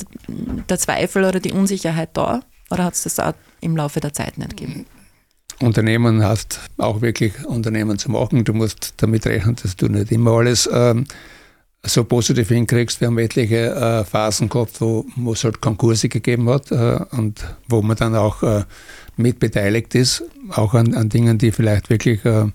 [0.69, 2.43] der Zweifel oder die Unsicherheit da?
[2.71, 4.87] Oder hat es das auch im Laufe der Zeit nicht gegeben?
[5.61, 8.45] Unternehmen hast, auch wirklich Unternehmen zu machen.
[8.45, 11.07] Du musst damit rechnen, dass du nicht immer alles ähm,
[11.83, 13.01] so positiv hinkriegst.
[13.01, 17.83] Wir haben etliche äh, Phasen gehabt, wo, es halt Konkurse gegeben hat äh, und wo
[17.83, 18.65] man dann auch äh,
[19.17, 19.43] mit
[19.95, 22.47] ist, auch an, an Dingen, die vielleicht wirklich äh,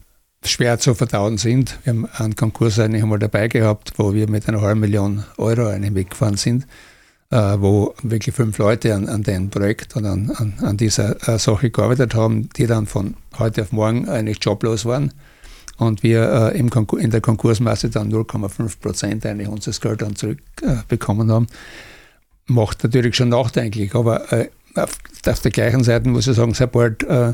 [0.44, 1.80] schwer zu verdauen sind.
[1.84, 5.68] Wir haben einen Konkurs eigentlich einmal dabei gehabt, wo wir mit einer halben Million Euro
[5.68, 6.68] eigentlich weggefahren sind
[7.38, 11.70] wo wirklich fünf Leute an, an dem Projekt und an, an, an dieser äh, Sache
[11.70, 15.14] gearbeitet haben, die dann von heute auf morgen eigentlich joblos waren.
[15.78, 21.30] Und wir äh, im in der Konkursmasse dann 0,5 Prozent eigentlich unseres Geld dann zurückbekommen
[21.30, 21.48] äh, haben.
[22.48, 27.04] Macht natürlich schon nachdenklich, aber äh, auf, auf, der gleichen Seite muss ich sagen, sobald
[27.04, 27.34] äh,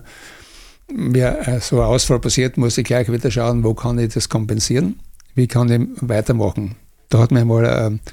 [0.94, 4.30] mir äh, so ein Ausfall passiert, muss ich gleich wieder schauen, wo kann ich das
[4.30, 5.00] kompensieren,
[5.36, 6.76] wie kann ich weitermachen.
[7.10, 8.10] Da hat mir mal äh,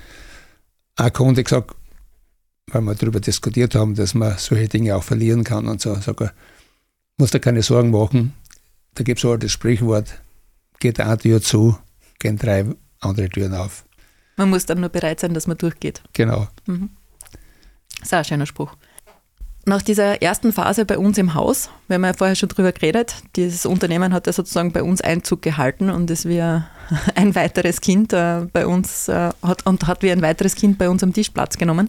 [0.96, 1.74] ein Kunde gesagt,
[2.68, 6.20] weil wir darüber diskutiert haben, dass man solche Dinge auch verlieren kann und so, sag
[6.20, 6.32] er,
[7.16, 8.34] muss da keine Sorgen machen.
[8.94, 10.20] Da gibt es auch das Sprichwort,
[10.80, 11.76] geht eine Tür zu,
[12.18, 12.64] gehen drei
[13.00, 13.84] andere Türen auf.
[14.36, 16.02] Man muss dann nur bereit sein, dass man durchgeht.
[16.12, 16.48] Genau.
[16.66, 16.90] Mhm.
[17.98, 18.76] Das ist auch ein schöner Spruch.
[19.66, 23.16] Nach dieser ersten Phase bei uns im Haus, wir haben ja vorher schon drüber geredet,
[23.34, 26.40] dieses Unternehmen hat ja sozusagen bei uns Einzug gehalten und ist wie
[27.14, 30.90] ein weiteres Kind äh, bei uns äh, hat, und hat wie ein weiteres Kind bei
[30.90, 31.88] uns am Tisch Platz genommen.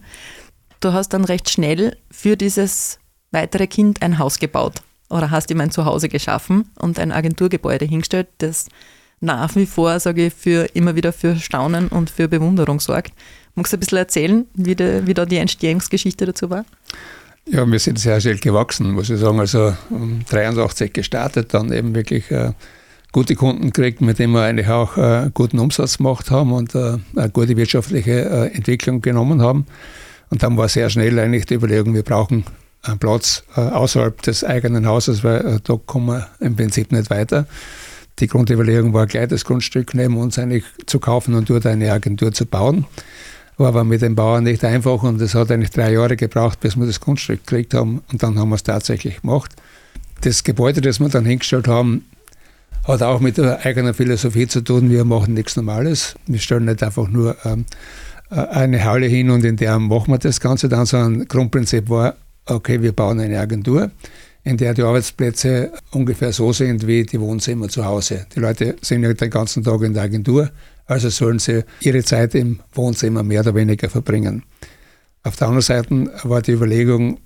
[0.80, 3.00] Du hast dann recht schnell für dieses
[3.32, 8.28] weitere Kind ein Haus gebaut oder hast ihm ein Zuhause geschaffen und ein Agenturgebäude hingestellt,
[8.38, 8.68] das
[9.20, 13.14] nach wie vor, sage ich, für immer wieder für Staunen und für Bewunderung sorgt.
[13.56, 16.66] Magst du ein bisschen erzählen, wie, de, wie da die Entstehungsgeschichte dazu war?
[17.48, 19.40] Ja, wir sind sehr schnell gewachsen, muss ich sagen.
[19.40, 22.54] Also um 83 gestartet, dann eben wirklich äh,
[23.12, 26.98] gute Kunden gekriegt, mit denen wir eigentlich auch äh, guten Umsatz gemacht haben und äh,
[27.16, 29.68] eine gute wirtschaftliche äh, Entwicklung genommen haben.
[30.32, 32.46] Und dann war sehr schnell eigentlich die Überlegung, wir brauchen
[32.82, 37.10] einen Platz äh, außerhalb des eigenen Hauses, weil äh, da kommen wir im Prinzip nicht
[37.12, 37.46] weiter.
[38.20, 42.32] Die Grundüberlegung war gleich, das Grundstück neben uns eigentlich zu kaufen und dort eine Agentur
[42.32, 42.86] zu bauen.
[43.58, 46.76] War aber mit den Bauern nicht einfach und es hat eigentlich drei Jahre gebraucht, bis
[46.76, 49.52] wir das Grundstück gekriegt haben und dann haben wir es tatsächlich gemacht.
[50.22, 52.06] Das Gebäude, das wir dann hingestellt haben,
[52.84, 54.90] hat auch mit der eigenen Philosophie zu tun.
[54.90, 56.16] Wir machen nichts Normales.
[56.28, 57.66] Wir stellen nicht einfach nur ähm,
[58.30, 62.16] äh, eine Halle hin und in der machen wir das Ganze dann, sondern Grundprinzip war,
[62.46, 63.92] okay, wir bauen eine Agentur,
[64.44, 68.28] in der die Arbeitsplätze ungefähr so sind wie die Wohnzimmer zu Hause.
[68.36, 70.52] Die Leute sind ja den ganzen Tag in der Agentur,
[70.86, 74.44] also sollen sie ihre Zeit im Wohnzimmer mehr oder weniger verbringen.
[75.24, 77.20] Auf der anderen Seite war die Überlegung,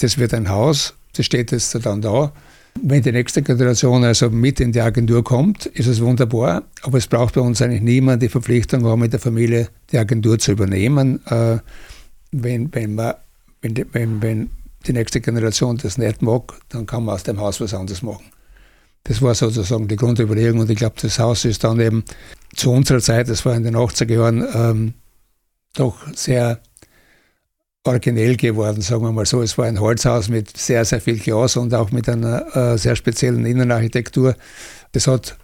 [0.00, 2.32] das wird ein Haus, das steht jetzt dann da.
[2.80, 7.06] Wenn die nächste Generation also mit in die Agentur kommt, ist es wunderbar, aber es
[7.06, 11.20] braucht bei uns eigentlich niemand die Verpflichtung haben, mit der Familie die Agentur zu übernehmen.
[11.26, 11.58] Äh,
[12.30, 13.14] wenn, wenn, man,
[13.60, 14.50] wenn, wenn, wenn
[14.86, 18.24] die nächste Generation das nicht mag, dann kann man aus dem Haus was anderes machen.
[19.04, 22.04] Das war sozusagen die Grundüberlegung und ich glaube, das Haus ist dann eben
[22.54, 24.94] zu unserer Zeit, das war in den 80er Jahren, ähm,
[25.74, 26.60] doch sehr
[27.84, 29.42] originell geworden, sagen wir mal so.
[29.42, 32.94] Es war ein Holzhaus mit sehr, sehr viel Glas und auch mit einer äh, sehr
[32.94, 34.36] speziellen Innenarchitektur.
[34.92, 35.36] Das hat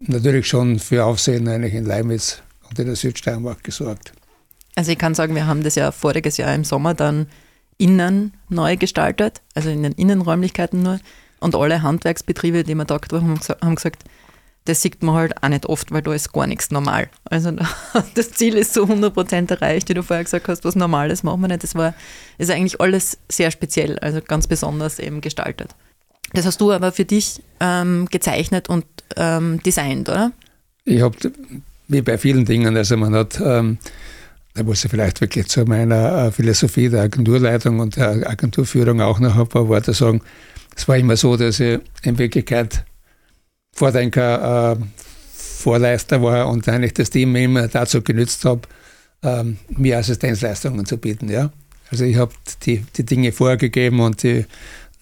[0.00, 4.12] natürlich schon für Aufsehen eigentlich in Leimitz und in der Südsteiermark gesorgt.
[4.74, 7.26] Also ich kann sagen, wir haben das ja voriges Jahr im Sommer dann
[7.78, 11.00] innen neu gestaltet, also in den Innenräumlichkeiten nur.
[11.40, 14.04] Und alle Handwerksbetriebe, die wir da haben, haben gesagt,
[14.68, 17.08] das sieht man halt auch nicht oft, weil da ist gar nichts normal.
[17.24, 17.52] Also
[18.14, 21.48] das Ziel ist so 100% erreicht, wie du vorher gesagt hast, was Normales machen wir
[21.48, 21.62] nicht.
[21.62, 21.94] Das war,
[22.36, 25.74] ist eigentlich alles sehr speziell, also ganz besonders eben gestaltet.
[26.34, 28.84] Das hast du aber für dich ähm, gezeichnet und
[29.16, 30.32] ähm, designt, oder?
[30.84, 31.16] Ich habe,
[31.88, 33.78] wie bei vielen Dingen, also man hat, ähm,
[34.52, 39.18] da muss ich vielleicht wirklich zu meiner äh, Philosophie der Agenturleitung und der Agenturführung auch
[39.18, 40.20] noch ein paar Worte sagen.
[40.76, 42.84] Es war immer so, dass ich in Wirklichkeit
[43.78, 44.84] Vordenker, äh,
[45.32, 48.62] Vorleister war und eigentlich das Team immer dazu genützt habe,
[49.22, 51.28] ähm, mir Assistenzleistungen zu bieten.
[51.28, 51.50] Ja?
[51.90, 52.32] Also ich habe
[52.64, 54.46] die, die Dinge vorgegeben und die,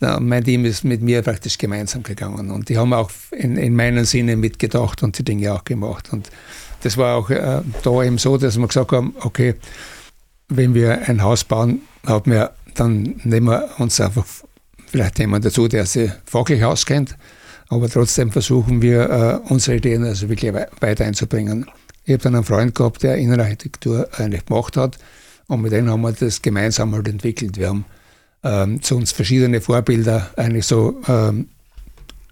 [0.01, 2.51] ja, mein Team ist mit mir praktisch gemeinsam gegangen.
[2.51, 6.13] Und die haben auch in, in meinen Sinne mitgedacht und die Dinge auch gemacht.
[6.13, 6.31] Und
[6.83, 9.55] das war auch äh, da eben so, dass wir gesagt haben, okay,
[10.49, 14.27] wenn wir ein Haus bauen, haben wir, dann nehmen wir uns einfach
[14.87, 17.17] vielleicht jemand dazu, der sich fachlich auskennt.
[17.69, 19.11] Aber trotzdem versuchen wir,
[19.47, 21.67] äh, unsere Ideen also wirklich weiter einzubringen.
[22.05, 24.99] Ich habe dann einen Freund gehabt, der Innenarchitektur eigentlich gemacht hat.
[25.49, 27.57] Und mit dem haben wir das gemeinsam halt entwickelt.
[27.57, 27.85] Wir haben
[28.45, 31.49] ähm, zu uns verschiedene Vorbilder eigentlich so ähm,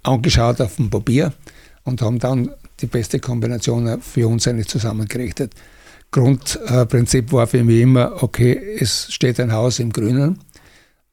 [0.03, 1.33] angeschaut auf dem Papier
[1.85, 5.53] und haben dann die beste Kombination für uns eigentlich zusammengerichtet.
[6.11, 10.39] Grundprinzip war für mich immer, okay, es steht ein Haus im Grünen.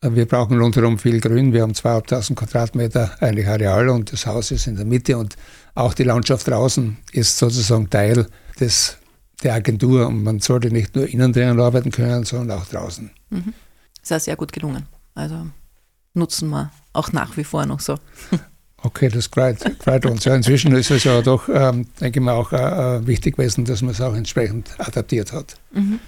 [0.04, 1.54] Wir brauchen rundherum viel Grün.
[1.54, 5.36] Wir haben 2.500 Quadratmeter eigentlich Areal und das Haus ist in der Mitte und
[5.76, 8.26] auch die Landschaft draußen ist sozusagen Teil
[8.60, 8.98] des,
[9.44, 13.12] der Agentur und man sollte nicht nur innen drinnen arbeiten können, sondern auch draußen.
[13.30, 13.54] Mhm.
[14.02, 14.88] Das ist sehr gut gelungen.
[15.14, 15.46] Also
[16.16, 17.98] nutzen wir auch nach wie vor noch so.
[18.84, 20.26] Okay, das freut, freut uns.
[20.26, 22.58] Ja, inzwischen ist es ja doch, ähm, denke ich mal, auch äh,
[22.98, 25.54] äh, wichtig gewesen, dass man es auch entsprechend adaptiert hat.
[25.72, 26.00] Mhm.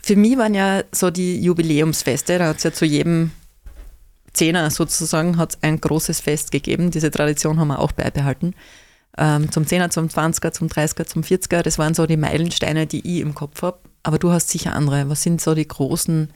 [0.00, 3.32] Für mich waren ja so die Jubiläumsfeste, da hat es ja zu jedem
[4.40, 6.90] Zehner sozusagen hat ein großes Fest gegeben.
[6.90, 8.54] Diese Tradition haben wir auch beibehalten.
[9.18, 13.00] Ähm, zum Zehner, zum 20er, zum 30er, zum 40er, das waren so die Meilensteine, die
[13.00, 13.80] ich im Kopf habe.
[14.02, 15.10] Aber du hast sicher andere.
[15.10, 16.30] Was sind so die großen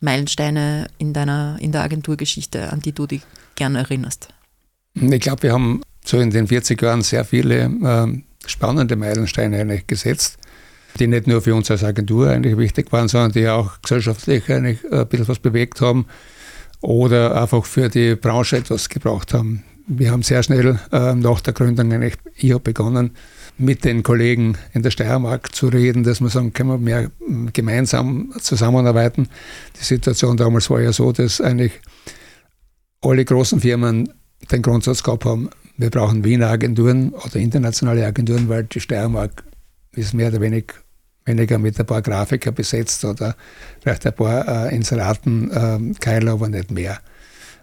[0.00, 3.20] Meilensteine in deiner in der Agenturgeschichte, an die du dich
[3.54, 4.28] gerne erinnerst?
[4.94, 9.86] Ich glaube, wir haben so in den 40 Jahren sehr viele äh, spannende Meilensteine eigentlich
[9.86, 10.38] gesetzt,
[10.98, 14.78] die nicht nur für uns als Agentur eigentlich wichtig waren, sondern die auch gesellschaftlich eigentlich
[14.90, 16.06] ein bisschen was bewegt haben
[16.86, 19.64] oder einfach für die Branche etwas gebraucht haben.
[19.88, 23.10] Wir haben sehr schnell äh, nach der Gründung eigentlich, ich habe begonnen,
[23.58, 27.10] mit den Kollegen in der Steiermark zu reden, dass wir sagen, können wir mehr
[27.52, 29.28] gemeinsam zusammenarbeiten.
[29.80, 31.72] Die Situation damals war ja so, dass eigentlich
[33.00, 34.12] alle großen Firmen
[34.52, 39.42] den Grundsatz gehabt haben, wir brauchen Wiener Agenturen oder internationale Agenturen, weil die Steiermark
[39.92, 40.74] ist mehr oder weniger,
[41.26, 43.36] weniger mit ein paar Grafiker besetzt oder
[43.82, 46.98] vielleicht ein paar äh, Inseraten, äh, Keiler, aber nicht mehr.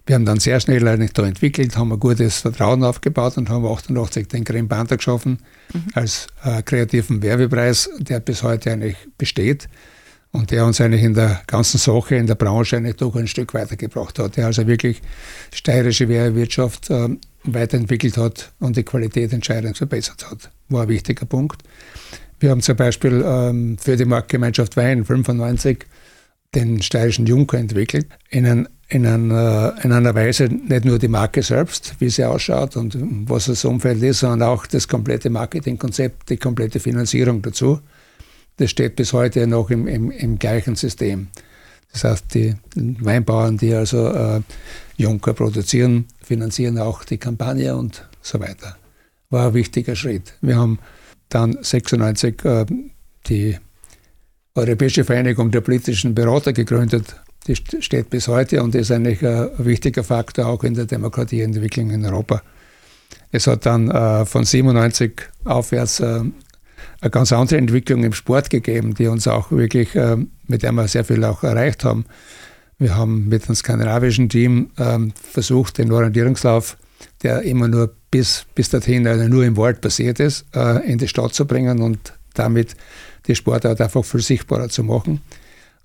[0.05, 3.65] Wir haben dann sehr schnell eigentlich da entwickelt, haben ein gutes Vertrauen aufgebaut und haben
[3.65, 5.39] 88 den Green Panther geschaffen
[5.73, 5.85] mhm.
[5.93, 9.69] als äh, kreativen Werbepreis, der bis heute eigentlich besteht
[10.33, 13.53] und der uns eigentlich in der ganzen Sache, in der Branche eigentlich doch ein Stück
[13.53, 15.01] weitergebracht hat, der also wirklich
[15.53, 17.09] steirische Werbewirtschaft äh,
[17.45, 20.49] weiterentwickelt hat und die Qualität entscheidend verbessert hat.
[20.67, 21.63] War ein wichtiger Punkt.
[22.43, 25.85] Wir haben zum Beispiel ähm, für die Marktgemeinschaft Wein 95
[26.53, 31.41] den steirischen Junker entwickelt, in, ein, in, ein, in, einer Weise nicht nur die Marke
[31.41, 32.95] selbst, wie sie ausschaut und
[33.27, 37.79] was das Umfeld ist, sondern auch das komplette Marketingkonzept, die komplette Finanzierung dazu
[38.57, 41.27] das steht bis heute noch im, im, im gleichen System.
[41.91, 44.41] Das heißt, die Weinbauern, die also äh,
[44.97, 48.77] Junker produzieren, finanzieren auch die Kampagne und so weiter.
[49.29, 50.33] War ein wichtiger Schritt.
[50.41, 50.79] Wir haben
[51.33, 52.65] dann 96 äh,
[53.27, 53.57] die
[54.55, 57.15] Europäische Vereinigung der politischen Berater gegründet.
[57.47, 62.05] Die steht bis heute und ist eigentlich ein wichtiger Faktor auch in der Demokratieentwicklung in
[62.05, 62.41] Europa.
[63.31, 66.21] Es hat dann äh, von 97 aufwärts äh,
[67.01, 70.17] eine ganz andere Entwicklung im Sport gegeben, die uns auch wirklich, äh,
[70.47, 72.05] mit der wir sehr viel auch erreicht haben.
[72.77, 76.77] Wir haben mit dem skandinavischen Team ähm, versucht, den Orientierungslauf,
[77.23, 81.07] der immer nur bis, bis dorthin also nur im Wald passiert ist, äh, in die
[81.07, 82.75] Stadt zu bringen und damit
[83.25, 85.21] die Sportart einfach viel sichtbarer zu machen.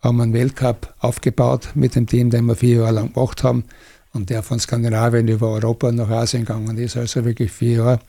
[0.02, 3.64] Haben einen Weltcup aufgebaut mit dem Team, den wir vier Jahre lang gemacht haben
[4.12, 8.00] und der von Skandinavien über Europa nach Asien gegangen ist, also wirklich vier Jahre.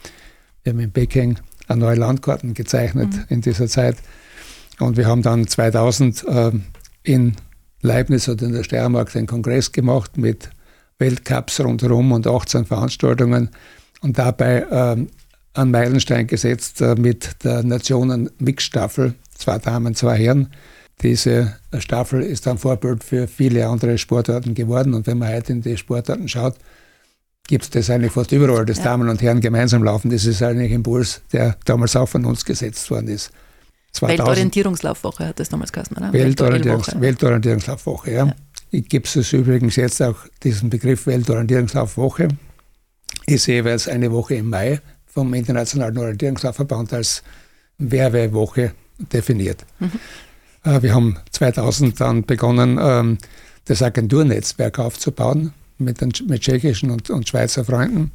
[0.63, 3.25] Wir haben in Peking eine neue Landkarten gezeichnet mhm.
[3.29, 3.95] in dieser Zeit.
[4.79, 6.51] Und wir haben dann 2000 äh,
[7.03, 7.38] in
[7.82, 10.49] Leibniz oder in der Steiermark den Kongress gemacht mit
[10.97, 13.51] Weltcups rundherum und 18 Veranstaltungen
[14.01, 15.07] und dabei äh,
[15.53, 20.49] einen Meilenstein gesetzt äh, mit der Nationen-Mix-Staffel, zwei Damen, zwei Herren.
[21.01, 25.61] Diese Staffel ist dann Vorbild für viele andere Sportarten geworden und wenn man heute in
[25.61, 26.55] die Sportarten schaut,
[27.47, 28.84] gibt es das eigentlich fast überall, dass ja.
[28.84, 30.11] Damen und Herren gemeinsam laufen.
[30.11, 33.32] Das ist eigentlich ein Impuls, der damals auch von uns gesetzt worden ist.
[33.93, 34.19] 2000.
[34.19, 36.13] Weltorientierungslaufwoche hat das damals geheißen, oder?
[36.13, 38.26] Weltorientierungs Weltorientierungslaufwoche, ja.
[38.71, 38.82] ja.
[38.82, 42.28] Gibt es übrigens jetzt auch diesen Begriff Weltorientierungslaufwoche.
[43.30, 47.23] Ist jeweils eine Woche im Mai vom Internationalen Orientierungslaufverband als
[47.77, 49.65] Werbewoche definiert.
[49.80, 49.91] Mhm.
[50.63, 53.17] Äh, wir haben 2000 dann begonnen, ähm,
[53.65, 58.11] das Agenturnetzwerk aufzubauen mit, den, mit tschechischen und, und Schweizer Freunden.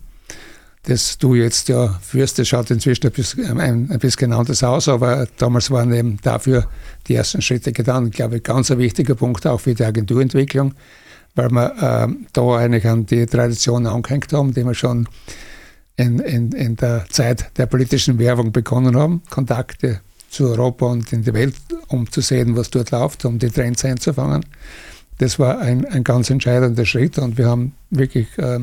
[0.83, 4.89] das du jetzt ja führst, das schaut inzwischen ein bisschen, ein, ein bisschen anders aus,
[4.89, 6.69] aber damals waren eben dafür
[7.07, 8.09] die ersten Schritte getan.
[8.09, 10.75] Ich glaube, ganz ein wichtiger Punkt auch für die Agenturentwicklung,
[11.35, 15.09] weil wir äh, da eigentlich an die Tradition angehängt haben, die wir schon
[15.97, 21.23] in, in, in der Zeit der politischen Werbung begonnen haben, Kontakte zu Europa und in
[21.23, 21.55] die Welt,
[21.89, 24.45] um zu sehen, was dort läuft, um die Trends einzufangen.
[25.19, 28.59] Das war ein, ein ganz entscheidender Schritt und wir haben wirklich äh,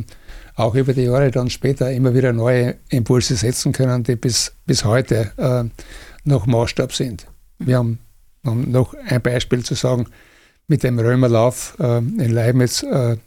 [0.55, 4.83] auch über die Jahre dann später immer wieder neue Impulse setzen können, die bis, bis
[4.83, 5.63] heute äh,
[6.25, 7.25] noch Maßstab sind.
[7.57, 7.99] Wir haben,
[8.43, 10.07] um noch ein Beispiel zu sagen,
[10.71, 13.17] mit dem Römerlauf äh, in Leibniz äh,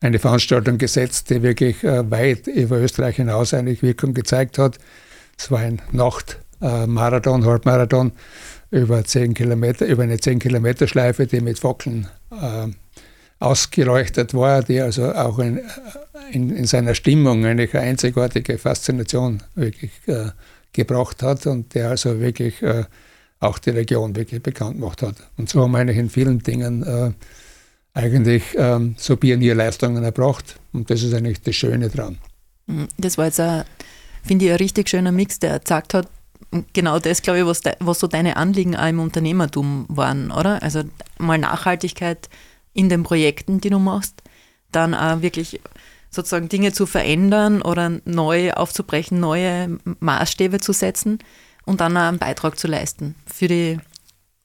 [0.00, 4.78] eine Veranstaltung gesetzt, die wirklich äh, weit über Österreich hinaus eigentlich Wirkung gezeigt hat.
[5.38, 8.10] Es war ein Nachtmarathon, Halbmarathon
[8.72, 12.66] über, 10 Kilometer, über eine 10 Kilometer Schleife, die mit Fackeln äh,
[13.38, 15.60] ausgeleuchtet war, die also auch in,
[16.32, 20.30] in, in, seiner Stimmung eine einzigartige Faszination wirklich äh,
[20.72, 22.86] gebracht hat und der also wirklich äh,
[23.40, 25.16] auch die Region wirklich bekannt gemacht hat.
[25.36, 27.12] Und so haben wir eigentlich in vielen Dingen äh,
[27.94, 32.18] eigentlich ähm, so Pionierleistungen erbracht und das ist eigentlich das Schöne dran.
[32.66, 32.88] Mhm.
[32.96, 33.42] Das war jetzt,
[34.22, 36.08] finde ich, ein richtig schöner Mix, der gezeigt hat,
[36.72, 40.62] genau das, glaube ich, was, de, was so deine Anliegen auch im Unternehmertum waren, oder?
[40.62, 40.82] Also
[41.18, 42.28] mal Nachhaltigkeit
[42.72, 44.22] in den Projekten, die du machst,
[44.72, 45.60] dann auch wirklich
[46.10, 51.18] sozusagen Dinge zu verändern oder neu aufzubrechen, neue Maßstäbe zu setzen
[51.68, 53.78] und dann auch einen Beitrag zu leisten für, die,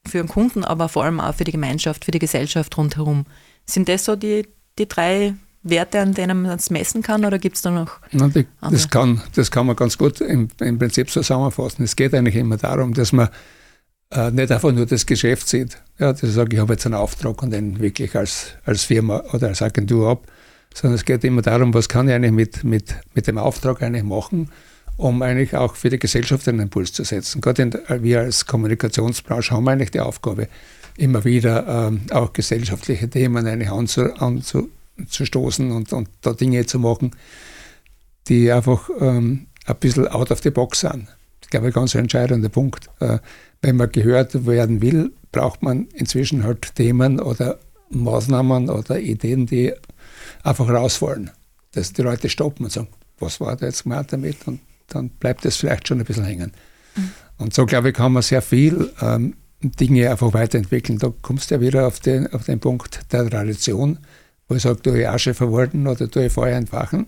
[0.05, 3.26] für den Kunden, aber vor allem auch für die Gemeinschaft, für die Gesellschaft rundherum.
[3.65, 4.45] Sind das so die,
[4.78, 7.99] die drei Werte, an denen man es messen kann oder gibt es da noch?
[8.11, 11.86] Na, die, das, kann, das kann man ganz gut im, im Prinzip zusammenfassen.
[11.86, 13.30] Es geht eigentlich immer darum, dass man
[14.11, 15.82] äh, nicht einfach nur das Geschäft sieht.
[15.99, 19.24] Ja, dass ich sage, ich habe jetzt einen Auftrag und den wirklich als, als Firma
[19.32, 20.28] oder als Agentur ab,
[20.74, 24.03] sondern es geht immer darum, was kann ich eigentlich mit, mit, mit dem Auftrag eigentlich
[24.03, 24.49] machen,
[24.97, 27.41] um eigentlich auch für die Gesellschaft einen Impuls zu setzen.
[27.41, 30.47] Gerade in, wir als Kommunikationsbranche haben eigentlich die Aufgabe,
[30.97, 37.15] immer wieder ähm, auch gesellschaftliche Themen eigentlich anzu, anzustoßen und, und da Dinge zu machen,
[38.27, 41.07] die einfach ähm, ein bisschen out of the box sind.
[41.07, 42.89] Das ist, glaube ich, ein ganz entscheidender Punkt.
[42.99, 43.19] Äh,
[43.61, 49.73] wenn man gehört werden will, braucht man inzwischen halt Themen oder Maßnahmen oder Ideen, die
[50.43, 51.31] einfach rausfallen.
[51.71, 52.89] Dass die Leute stoppen und sagen,
[53.19, 54.37] was war da jetzt gemeint damit?
[54.47, 54.59] Und
[54.93, 56.51] dann bleibt es vielleicht schon ein bisschen hängen.
[56.95, 57.11] Mhm.
[57.37, 60.99] Und so, glaube ich, kann man sehr viel ähm, Dinge einfach weiterentwickeln.
[60.99, 63.99] Da kommst du ja wieder auf den, auf den Punkt der Tradition,
[64.47, 67.07] wo ich sage, du ich Asche verwalten oder du ich Feuer entfachen.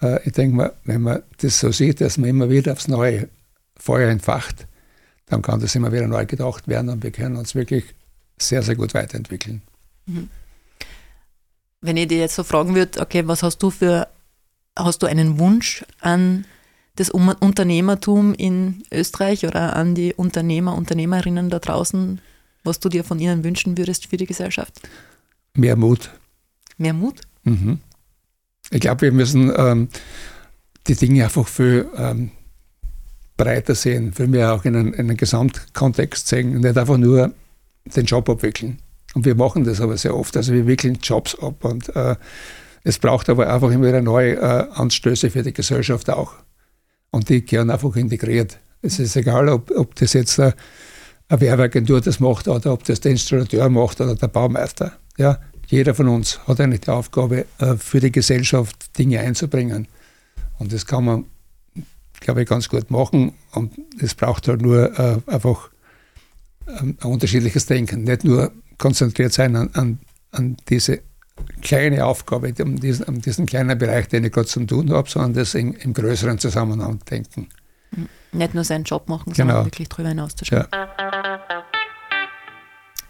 [0.00, 3.28] Äh, ich denke mal, wenn man das so sieht, dass man immer wieder aufs neue
[3.76, 4.66] Feuer entfacht,
[5.26, 7.84] dann kann das immer wieder neu gedacht werden und wir können uns wirklich
[8.38, 9.62] sehr, sehr gut weiterentwickeln.
[10.06, 10.28] Mhm.
[11.80, 14.08] Wenn ich dir jetzt so fragen würde, okay, was hast du für,
[14.76, 16.44] hast du einen Wunsch an
[16.96, 22.20] das Unternehmertum in Österreich oder an die Unternehmer, Unternehmerinnen da draußen,
[22.64, 24.80] was du dir von ihnen wünschen würdest für die Gesellschaft?
[25.54, 26.10] Mehr Mut.
[26.76, 27.20] Mehr Mut?
[27.44, 27.78] Mhm.
[28.70, 29.88] Ich glaube, wir müssen ähm,
[30.86, 32.30] die Dinge einfach viel ähm,
[33.36, 37.32] breiter sehen, viel mehr auch in einen, in einen Gesamtkontext sehen und nicht einfach nur
[37.84, 38.78] den Job abwickeln.
[39.14, 40.36] Und wir machen das aber sehr oft.
[40.36, 42.16] Also wir wickeln Jobs ab und äh,
[42.84, 46.34] es braucht aber einfach immer wieder neue äh, Anstöße für die Gesellschaft auch.
[47.10, 48.58] Und die gehören einfach integriert.
[48.82, 50.54] Es ist egal, ob, ob das jetzt eine,
[51.28, 54.92] eine Werbeagentur das macht oder ob das der Installateur macht oder der Baumeister.
[55.18, 59.88] Ja, jeder von uns hat eigentlich die Aufgabe, äh, für die Gesellschaft Dinge einzubringen.
[60.58, 61.24] Und das kann man
[62.20, 63.32] glaube ich, ganz gut machen.
[63.52, 65.70] Und es braucht halt nur äh, einfach
[66.68, 68.04] ähm, ein unterschiedliches Denken.
[68.04, 69.98] Nicht nur konzentriert sein an, an,
[70.30, 71.00] an diese
[71.62, 75.34] kleine Aufgabe, um diesen, um diesen kleinen Bereich, den ich gerade zu tun habe, sondern
[75.34, 77.48] das in, im größeren Zusammenhang denken.
[77.94, 78.08] Hm.
[78.32, 79.66] Nicht nur seinen Job machen, sondern genau.
[79.66, 80.66] wirklich drüber hinauszuschauen.
[80.72, 81.64] Ja.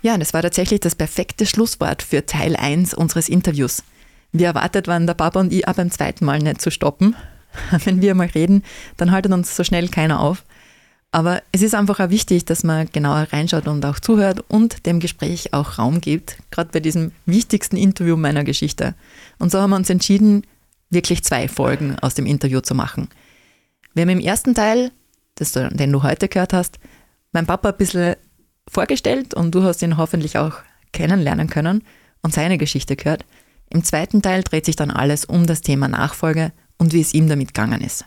[0.02, 3.82] ja, das war tatsächlich das perfekte Schlusswort für Teil 1 unseres Interviews.
[4.32, 7.16] Wie erwartet waren der Papa und ich auch beim zweiten Mal nicht zu stoppen.
[7.84, 8.62] wenn wir mal reden,
[8.96, 10.44] dann haltet uns so schnell keiner auf.
[11.12, 15.00] Aber es ist einfach auch wichtig, dass man genauer reinschaut und auch zuhört und dem
[15.00, 18.94] Gespräch auch Raum gibt, gerade bei diesem wichtigsten Interview meiner Geschichte.
[19.38, 20.44] Und so haben wir uns entschieden,
[20.88, 23.08] wirklich zwei Folgen aus dem Interview zu machen.
[23.94, 24.92] Wir haben im ersten Teil,
[25.34, 26.78] das, den du heute gehört hast,
[27.32, 28.14] meinen Papa ein bisschen
[28.68, 30.54] vorgestellt und du hast ihn hoffentlich auch
[30.92, 31.82] kennenlernen können
[32.22, 33.24] und seine Geschichte gehört.
[33.68, 37.28] Im zweiten Teil dreht sich dann alles um das Thema Nachfolge und wie es ihm
[37.28, 38.04] damit gegangen ist.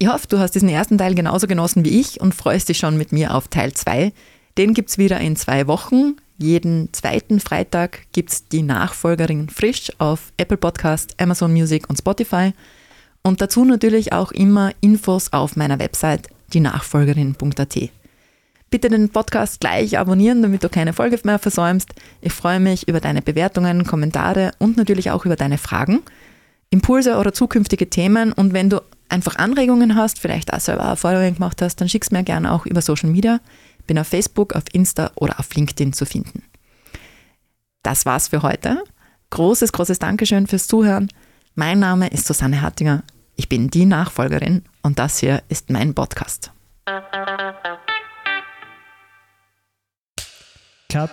[0.00, 2.96] Ich hoffe, du hast diesen ersten Teil genauso genossen wie ich und freust dich schon
[2.96, 4.12] mit mir auf Teil 2.
[4.56, 6.14] Den gibt es wieder in zwei Wochen.
[6.36, 12.52] Jeden zweiten Freitag gibt es die Nachfolgerin frisch auf Apple Podcast, Amazon Music und Spotify.
[13.22, 17.90] Und dazu natürlich auch immer Infos auf meiner Website, dienachfolgerin.at.
[18.70, 21.90] Bitte den Podcast gleich abonnieren, damit du keine Folge mehr versäumst.
[22.20, 26.02] Ich freue mich über deine Bewertungen, Kommentare und natürlich auch über deine Fragen,
[26.70, 28.32] Impulse oder zukünftige Themen.
[28.32, 32.24] Und wenn du einfach Anregungen hast, vielleicht auch selber Erfahrungen gemacht hast, dann schick's mir
[32.24, 33.40] gerne auch über Social Media.
[33.86, 36.42] Bin auf Facebook, auf Insta oder auf LinkedIn zu finden.
[37.82, 38.82] Das war's für heute.
[39.30, 41.08] Großes, großes Dankeschön fürs Zuhören.
[41.54, 43.02] Mein Name ist Susanne Hattinger.
[43.36, 46.50] Ich bin die Nachfolgerin und das hier ist mein Podcast.
[50.90, 51.10] Cut.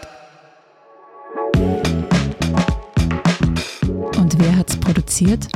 [4.16, 5.48] Und wer hat's produziert?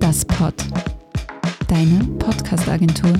[0.00, 0.54] Das Pod.
[1.68, 3.12] Deine Podcast-Agentur.